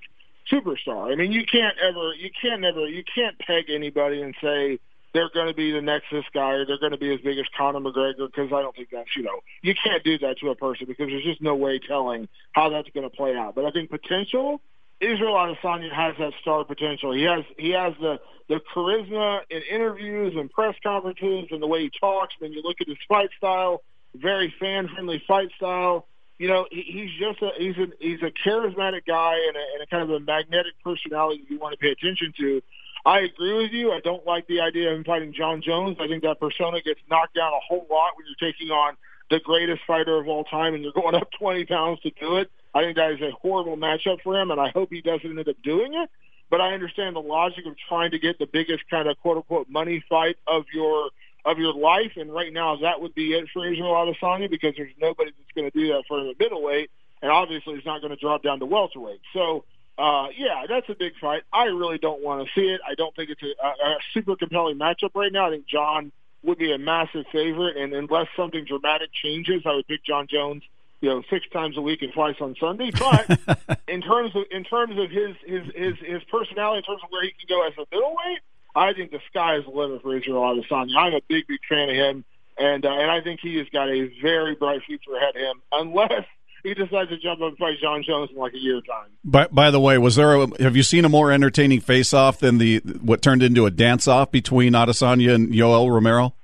superstar. 0.50 1.12
I 1.12 1.16
mean, 1.16 1.32
you 1.32 1.44
can't 1.44 1.76
ever, 1.78 2.14
you 2.14 2.30
can't 2.40 2.60
never, 2.60 2.86
you 2.86 3.02
can't 3.14 3.38
peg 3.38 3.64
anybody 3.68 4.22
and 4.22 4.34
say 4.40 4.78
they're 5.16 5.30
going 5.30 5.48
to 5.48 5.54
be 5.54 5.72
the 5.72 5.80
next 5.80 6.06
this 6.12 6.26
guy 6.34 6.52
or 6.52 6.66
they're 6.66 6.78
going 6.78 6.92
to 6.92 6.98
be 6.98 7.12
as 7.12 7.20
big 7.22 7.38
as 7.38 7.46
Conor 7.56 7.80
McGregor 7.80 8.26
because 8.26 8.52
I 8.52 8.60
don't 8.60 8.76
think 8.76 8.88
that's, 8.92 9.16
you 9.16 9.22
know, 9.22 9.40
you 9.62 9.74
can't 9.74 10.04
do 10.04 10.18
that 10.18 10.38
to 10.40 10.50
a 10.50 10.54
person 10.54 10.86
because 10.86 11.08
there's 11.08 11.24
just 11.24 11.40
no 11.40 11.54
way 11.54 11.78
telling 11.78 12.28
how 12.52 12.68
that's 12.68 12.90
going 12.90 13.08
to 13.08 13.16
play 13.16 13.34
out. 13.34 13.54
But 13.54 13.64
I 13.64 13.70
think 13.70 13.88
potential, 13.88 14.60
Israel 15.00 15.32
Adesanya 15.32 15.90
has 15.90 16.16
that 16.18 16.34
star 16.42 16.64
potential. 16.64 17.12
He 17.12 17.22
has, 17.22 17.44
he 17.56 17.70
has 17.70 17.94
the, 17.98 18.20
the 18.50 18.60
charisma 18.74 19.40
in 19.48 19.62
interviews 19.70 20.34
and 20.36 20.50
press 20.50 20.74
conferences 20.82 21.46
and 21.50 21.62
the 21.62 21.66
way 21.66 21.80
he 21.80 21.90
talks. 21.98 22.34
When 22.38 22.52
you 22.52 22.60
look 22.62 22.76
at 22.82 22.86
his 22.86 22.98
fight 23.08 23.30
style, 23.38 23.82
very 24.14 24.54
fan-friendly 24.60 25.22
fight 25.26 25.48
style. 25.56 26.06
You 26.38 26.48
know, 26.48 26.66
he, 26.70 26.82
he's 26.82 27.10
just 27.18 27.40
a 27.40 27.52
he's 27.56 27.76
a 27.78 27.86
he's 27.98 28.22
a 28.22 28.30
charismatic 28.46 29.06
guy 29.06 29.36
and 29.48 29.56
a, 29.56 29.64
and 29.72 29.82
a 29.82 29.86
kind 29.86 30.02
of 30.02 30.10
a 30.10 30.20
magnetic 30.20 30.74
personality 30.84 31.42
you 31.48 31.58
want 31.58 31.72
to 31.72 31.78
pay 31.78 31.90
attention 31.90 32.34
to. 32.38 32.62
I 33.06 33.20
agree 33.20 33.54
with 33.54 33.70
you. 33.70 33.92
I 33.92 34.00
don't 34.00 34.26
like 34.26 34.48
the 34.48 34.60
idea 34.60 34.90
of 34.90 34.98
him 34.98 35.04
fighting 35.04 35.32
Jon 35.32 35.62
Jones. 35.62 35.96
I 36.00 36.08
think 36.08 36.24
that 36.24 36.40
persona 36.40 36.82
gets 36.82 36.98
knocked 37.08 37.36
down 37.36 37.52
a 37.52 37.60
whole 37.60 37.86
lot 37.88 38.14
when 38.16 38.26
you're 38.26 38.50
taking 38.50 38.70
on 38.70 38.96
the 39.30 39.38
greatest 39.38 39.82
fighter 39.86 40.18
of 40.18 40.26
all 40.26 40.42
time 40.42 40.74
and 40.74 40.82
you're 40.82 40.92
going 40.92 41.14
up 41.14 41.28
20 41.38 41.64
pounds 41.66 42.00
to 42.00 42.10
do 42.10 42.38
it. 42.38 42.50
I 42.74 42.82
think 42.82 42.96
that 42.96 43.12
is 43.12 43.20
a 43.20 43.30
horrible 43.30 43.76
matchup 43.76 44.22
for 44.22 44.36
him, 44.36 44.50
and 44.50 44.60
I 44.60 44.70
hope 44.70 44.88
he 44.90 45.02
doesn't 45.02 45.38
end 45.38 45.48
up 45.48 45.56
doing 45.62 45.94
it. 45.94 46.10
But 46.50 46.60
I 46.60 46.74
understand 46.74 47.14
the 47.14 47.20
logic 47.20 47.64
of 47.66 47.76
trying 47.88 48.10
to 48.10 48.18
get 48.18 48.40
the 48.40 48.46
biggest 48.46 48.82
kind 48.90 49.08
of 49.08 49.16
quote 49.18 49.36
unquote 49.36 49.68
money 49.70 50.04
fight 50.08 50.36
of 50.48 50.64
your 50.74 51.10
of 51.44 51.58
your 51.58 51.74
life, 51.74 52.12
and 52.16 52.32
right 52.32 52.52
now 52.52 52.76
that 52.82 53.00
would 53.00 53.14
be 53.14 53.34
it 53.34 53.46
for 53.52 53.64
Israel 53.70 53.92
Adesanya 53.92 54.50
because 54.50 54.74
there's 54.76 54.92
nobody 55.00 55.30
that's 55.30 55.52
going 55.54 55.70
to 55.70 55.78
do 55.78 55.92
that 55.92 56.02
for 56.08 56.18
the 56.24 56.34
middleweight, 56.40 56.90
and 57.22 57.30
obviously 57.30 57.76
he's 57.76 57.86
not 57.86 58.00
going 58.00 58.10
to 58.10 58.20
drop 58.20 58.42
down 58.42 58.58
to 58.58 58.66
welterweight. 58.66 59.20
So. 59.32 59.64
Uh, 59.98 60.28
yeah, 60.36 60.66
that's 60.68 60.88
a 60.90 60.94
big 60.94 61.14
fight. 61.20 61.42
I 61.52 61.64
really 61.64 61.98
don't 61.98 62.22
want 62.22 62.46
to 62.46 62.52
see 62.54 62.66
it. 62.66 62.80
I 62.86 62.94
don't 62.94 63.14
think 63.16 63.30
it's 63.30 63.42
a, 63.42 63.64
a, 63.64 63.68
a 63.68 63.98
super 64.12 64.36
compelling 64.36 64.78
matchup 64.78 65.10
right 65.14 65.32
now. 65.32 65.46
I 65.46 65.50
think 65.50 65.66
Jon 65.66 66.12
would 66.42 66.58
be 66.58 66.72
a 66.72 66.78
massive 66.78 67.24
favorite, 67.32 67.76
and 67.76 67.92
unless 67.92 68.28
something 68.36 68.64
dramatic 68.64 69.10
changes, 69.12 69.62
I 69.64 69.74
would 69.74 69.86
pick 69.86 70.04
Jon 70.04 70.26
Jones. 70.28 70.62
You 71.02 71.10
know, 71.10 71.22
six 71.28 71.46
times 71.50 71.76
a 71.76 71.82
week 71.82 72.00
and 72.00 72.12
twice 72.12 72.36
on 72.40 72.56
Sunday. 72.58 72.90
But 72.90 73.80
in 73.88 74.00
terms 74.00 74.34
of 74.34 74.44
in 74.50 74.64
terms 74.64 74.98
of 74.98 75.10
his 75.10 75.36
his 75.44 75.62
his 75.74 75.94
his 75.98 76.24
personality, 76.24 76.78
in 76.78 76.84
terms 76.84 77.02
of 77.04 77.10
where 77.10 77.22
he 77.22 77.30
can 77.30 77.46
go 77.48 77.66
as 77.66 77.74
a 77.76 77.84
middleweight, 77.92 78.38
I 78.74 78.94
think 78.94 79.10
the 79.10 79.20
sky 79.30 79.56
is 79.56 79.64
the 79.64 79.70
limit 79.70 80.02
for 80.02 80.16
Israel 80.16 80.40
Adesanya. 80.42 80.96
I'm 80.96 81.14
a 81.14 81.20
big 81.28 81.46
big 81.46 81.60
fan 81.68 81.90
of 81.90 81.96
him, 81.96 82.24
and 82.56 82.84
uh, 82.84 82.92
and 82.92 83.10
I 83.10 83.20
think 83.20 83.40
he 83.40 83.56
has 83.56 83.68
got 83.68 83.90
a 83.90 84.10
very 84.22 84.54
bright 84.54 84.82
future 84.84 85.14
ahead 85.16 85.36
of 85.36 85.42
him, 85.42 85.62
unless 85.70 86.24
he 86.66 86.74
decides 86.74 87.10
to 87.10 87.18
jump 87.18 87.40
up 87.40 87.50
and 87.50 87.58
fight 87.58 87.78
Jon 87.80 88.02
Jones 88.02 88.30
in 88.32 88.36
like 88.36 88.52
a 88.52 88.58
year 88.58 88.80
time. 88.80 89.08
By, 89.24 89.46
by 89.46 89.70
the 89.70 89.78
way, 89.78 89.98
was 89.98 90.16
there? 90.16 90.34
A, 90.34 90.62
have 90.62 90.74
you 90.74 90.82
seen 90.82 91.04
a 91.04 91.08
more 91.08 91.30
entertaining 91.30 91.80
face-off 91.80 92.40
than 92.40 92.58
the 92.58 92.78
what 93.00 93.22
turned 93.22 93.42
into 93.44 93.66
a 93.66 93.70
dance-off 93.70 94.32
between 94.32 94.72
Adesanya 94.72 95.34
and 95.34 95.52
Yoel 95.52 95.92
Romero? 95.92 96.34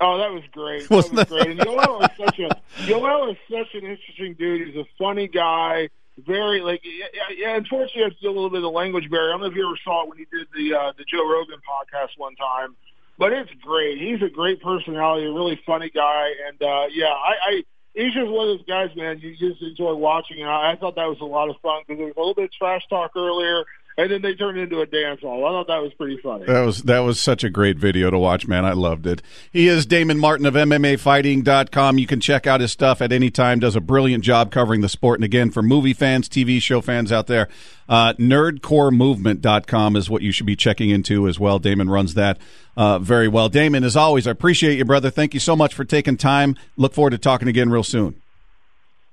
Oh, 0.00 0.18
that 0.18 0.32
was 0.32 0.42
great. 0.50 0.82
That 0.88 1.12
was 1.12 1.28
great. 1.28 1.46
And 1.46 1.60
Yoel 1.60 2.02
is 2.02 2.16
such 2.16 2.38
a 2.40 2.60
Yoel 2.90 3.30
is 3.30 3.36
such 3.48 3.74
an 3.74 3.88
interesting 3.88 4.34
dude. 4.34 4.66
He's 4.66 4.76
a 4.76 4.86
funny 4.98 5.28
guy. 5.28 5.90
Very 6.26 6.60
like 6.60 6.80
yeah, 6.82 7.22
yeah. 7.34 7.56
Unfortunately, 7.56 8.04
I 8.04 8.10
feel 8.20 8.30
a 8.30 8.34
little 8.34 8.50
bit 8.50 8.64
of 8.64 8.72
language 8.72 9.08
barrier. 9.10 9.28
I 9.28 9.32
don't 9.34 9.42
know 9.42 9.46
if 9.46 9.54
you 9.54 9.66
ever 9.66 9.78
saw 9.84 10.02
it 10.02 10.08
when 10.08 10.18
he 10.18 10.26
did 10.30 10.48
the 10.54 10.76
uh, 10.76 10.92
the 10.98 11.04
Joe 11.04 11.26
Rogan 11.30 11.60
podcast 11.60 12.18
one 12.18 12.34
time, 12.34 12.74
but 13.16 13.32
it's 13.32 13.50
great. 13.62 13.98
He's 14.00 14.20
a 14.20 14.28
great 14.28 14.60
personality, 14.60 15.26
a 15.26 15.32
really 15.32 15.58
funny 15.64 15.88
guy, 15.88 16.32
and 16.48 16.60
uh, 16.60 16.86
yeah, 16.92 17.06
I, 17.06 17.34
I 17.46 17.64
he's 17.94 18.14
just 18.14 18.30
one 18.30 18.48
of 18.48 18.58
those 18.58 18.66
guys, 18.66 18.90
man. 18.96 19.18
You 19.20 19.36
just 19.36 19.62
enjoy 19.62 19.94
watching, 19.94 20.40
and 20.40 20.48
I, 20.48 20.72
I 20.72 20.76
thought 20.76 20.96
that 20.96 21.08
was 21.08 21.20
a 21.20 21.24
lot 21.24 21.50
of 21.50 21.56
fun 21.62 21.82
because 21.86 21.98
there 21.98 22.06
was 22.06 22.16
a 22.16 22.20
little 22.20 22.34
bit 22.34 22.44
of 22.44 22.52
trash 22.52 22.82
talk 22.88 23.12
earlier, 23.16 23.64
and 23.98 24.10
then 24.10 24.22
they 24.22 24.34
turned 24.34 24.58
it 24.58 24.62
into 24.62 24.80
a 24.80 24.86
dance 24.86 25.20
hall. 25.20 25.44
I 25.44 25.50
thought 25.50 25.66
that 25.66 25.82
was 25.82 25.92
pretty 25.94 26.16
funny. 26.22 26.46
That 26.46 26.60
was 26.60 26.82
that 26.84 27.00
was 27.00 27.20
such 27.20 27.44
a 27.44 27.50
great 27.50 27.76
video 27.76 28.10
to 28.10 28.18
watch, 28.18 28.46
man. 28.46 28.64
I 28.64 28.72
loved 28.72 29.06
it. 29.06 29.20
He 29.52 29.68
is 29.68 29.86
Damon 29.86 30.18
Martin 30.18 30.46
of 30.46 30.54
MMAfighting.com. 30.54 31.98
You 31.98 32.06
can 32.06 32.20
check 32.20 32.46
out 32.46 32.60
his 32.60 32.72
stuff 32.72 33.02
at 33.02 33.12
any 33.12 33.30
time. 33.30 33.58
Does 33.60 33.76
a 33.76 33.80
brilliant 33.80 34.24
job 34.24 34.50
covering 34.50 34.80
the 34.80 34.88
sport. 34.88 35.18
And 35.18 35.24
again, 35.24 35.50
for 35.50 35.62
movie 35.62 35.92
fans, 35.92 36.28
TV 36.28 36.62
show 36.62 36.80
fans 36.80 37.12
out 37.12 37.26
there, 37.26 37.48
uh, 37.88 38.14
nerdcoremovement.com 38.14 39.96
is 39.96 40.08
what 40.08 40.22
you 40.22 40.32
should 40.32 40.46
be 40.46 40.56
checking 40.56 40.90
into 40.90 41.28
as 41.28 41.38
well. 41.38 41.58
Damon 41.58 41.90
runs 41.90 42.14
that 42.14 42.38
uh, 42.76 42.98
very 42.98 43.28
well. 43.28 43.48
Damon, 43.48 43.84
as 43.84 43.96
always, 43.96 44.26
I 44.26 44.30
appreciate 44.30 44.78
you, 44.78 44.84
brother. 44.84 45.10
Thank 45.10 45.34
you 45.34 45.40
so 45.40 45.56
much 45.56 45.74
for 45.74 45.84
taking 45.84 46.16
time. 46.16 46.56
Look 46.76 46.94
forward 46.94 47.10
to 47.10 47.18
talking 47.18 47.48
again 47.48 47.70
real 47.70 47.84
soon. 47.84 48.20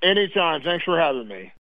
Anytime. 0.02 0.62
Thanks 0.62 0.86
for 0.86 0.98
having 1.00 1.28
me. 1.28 1.52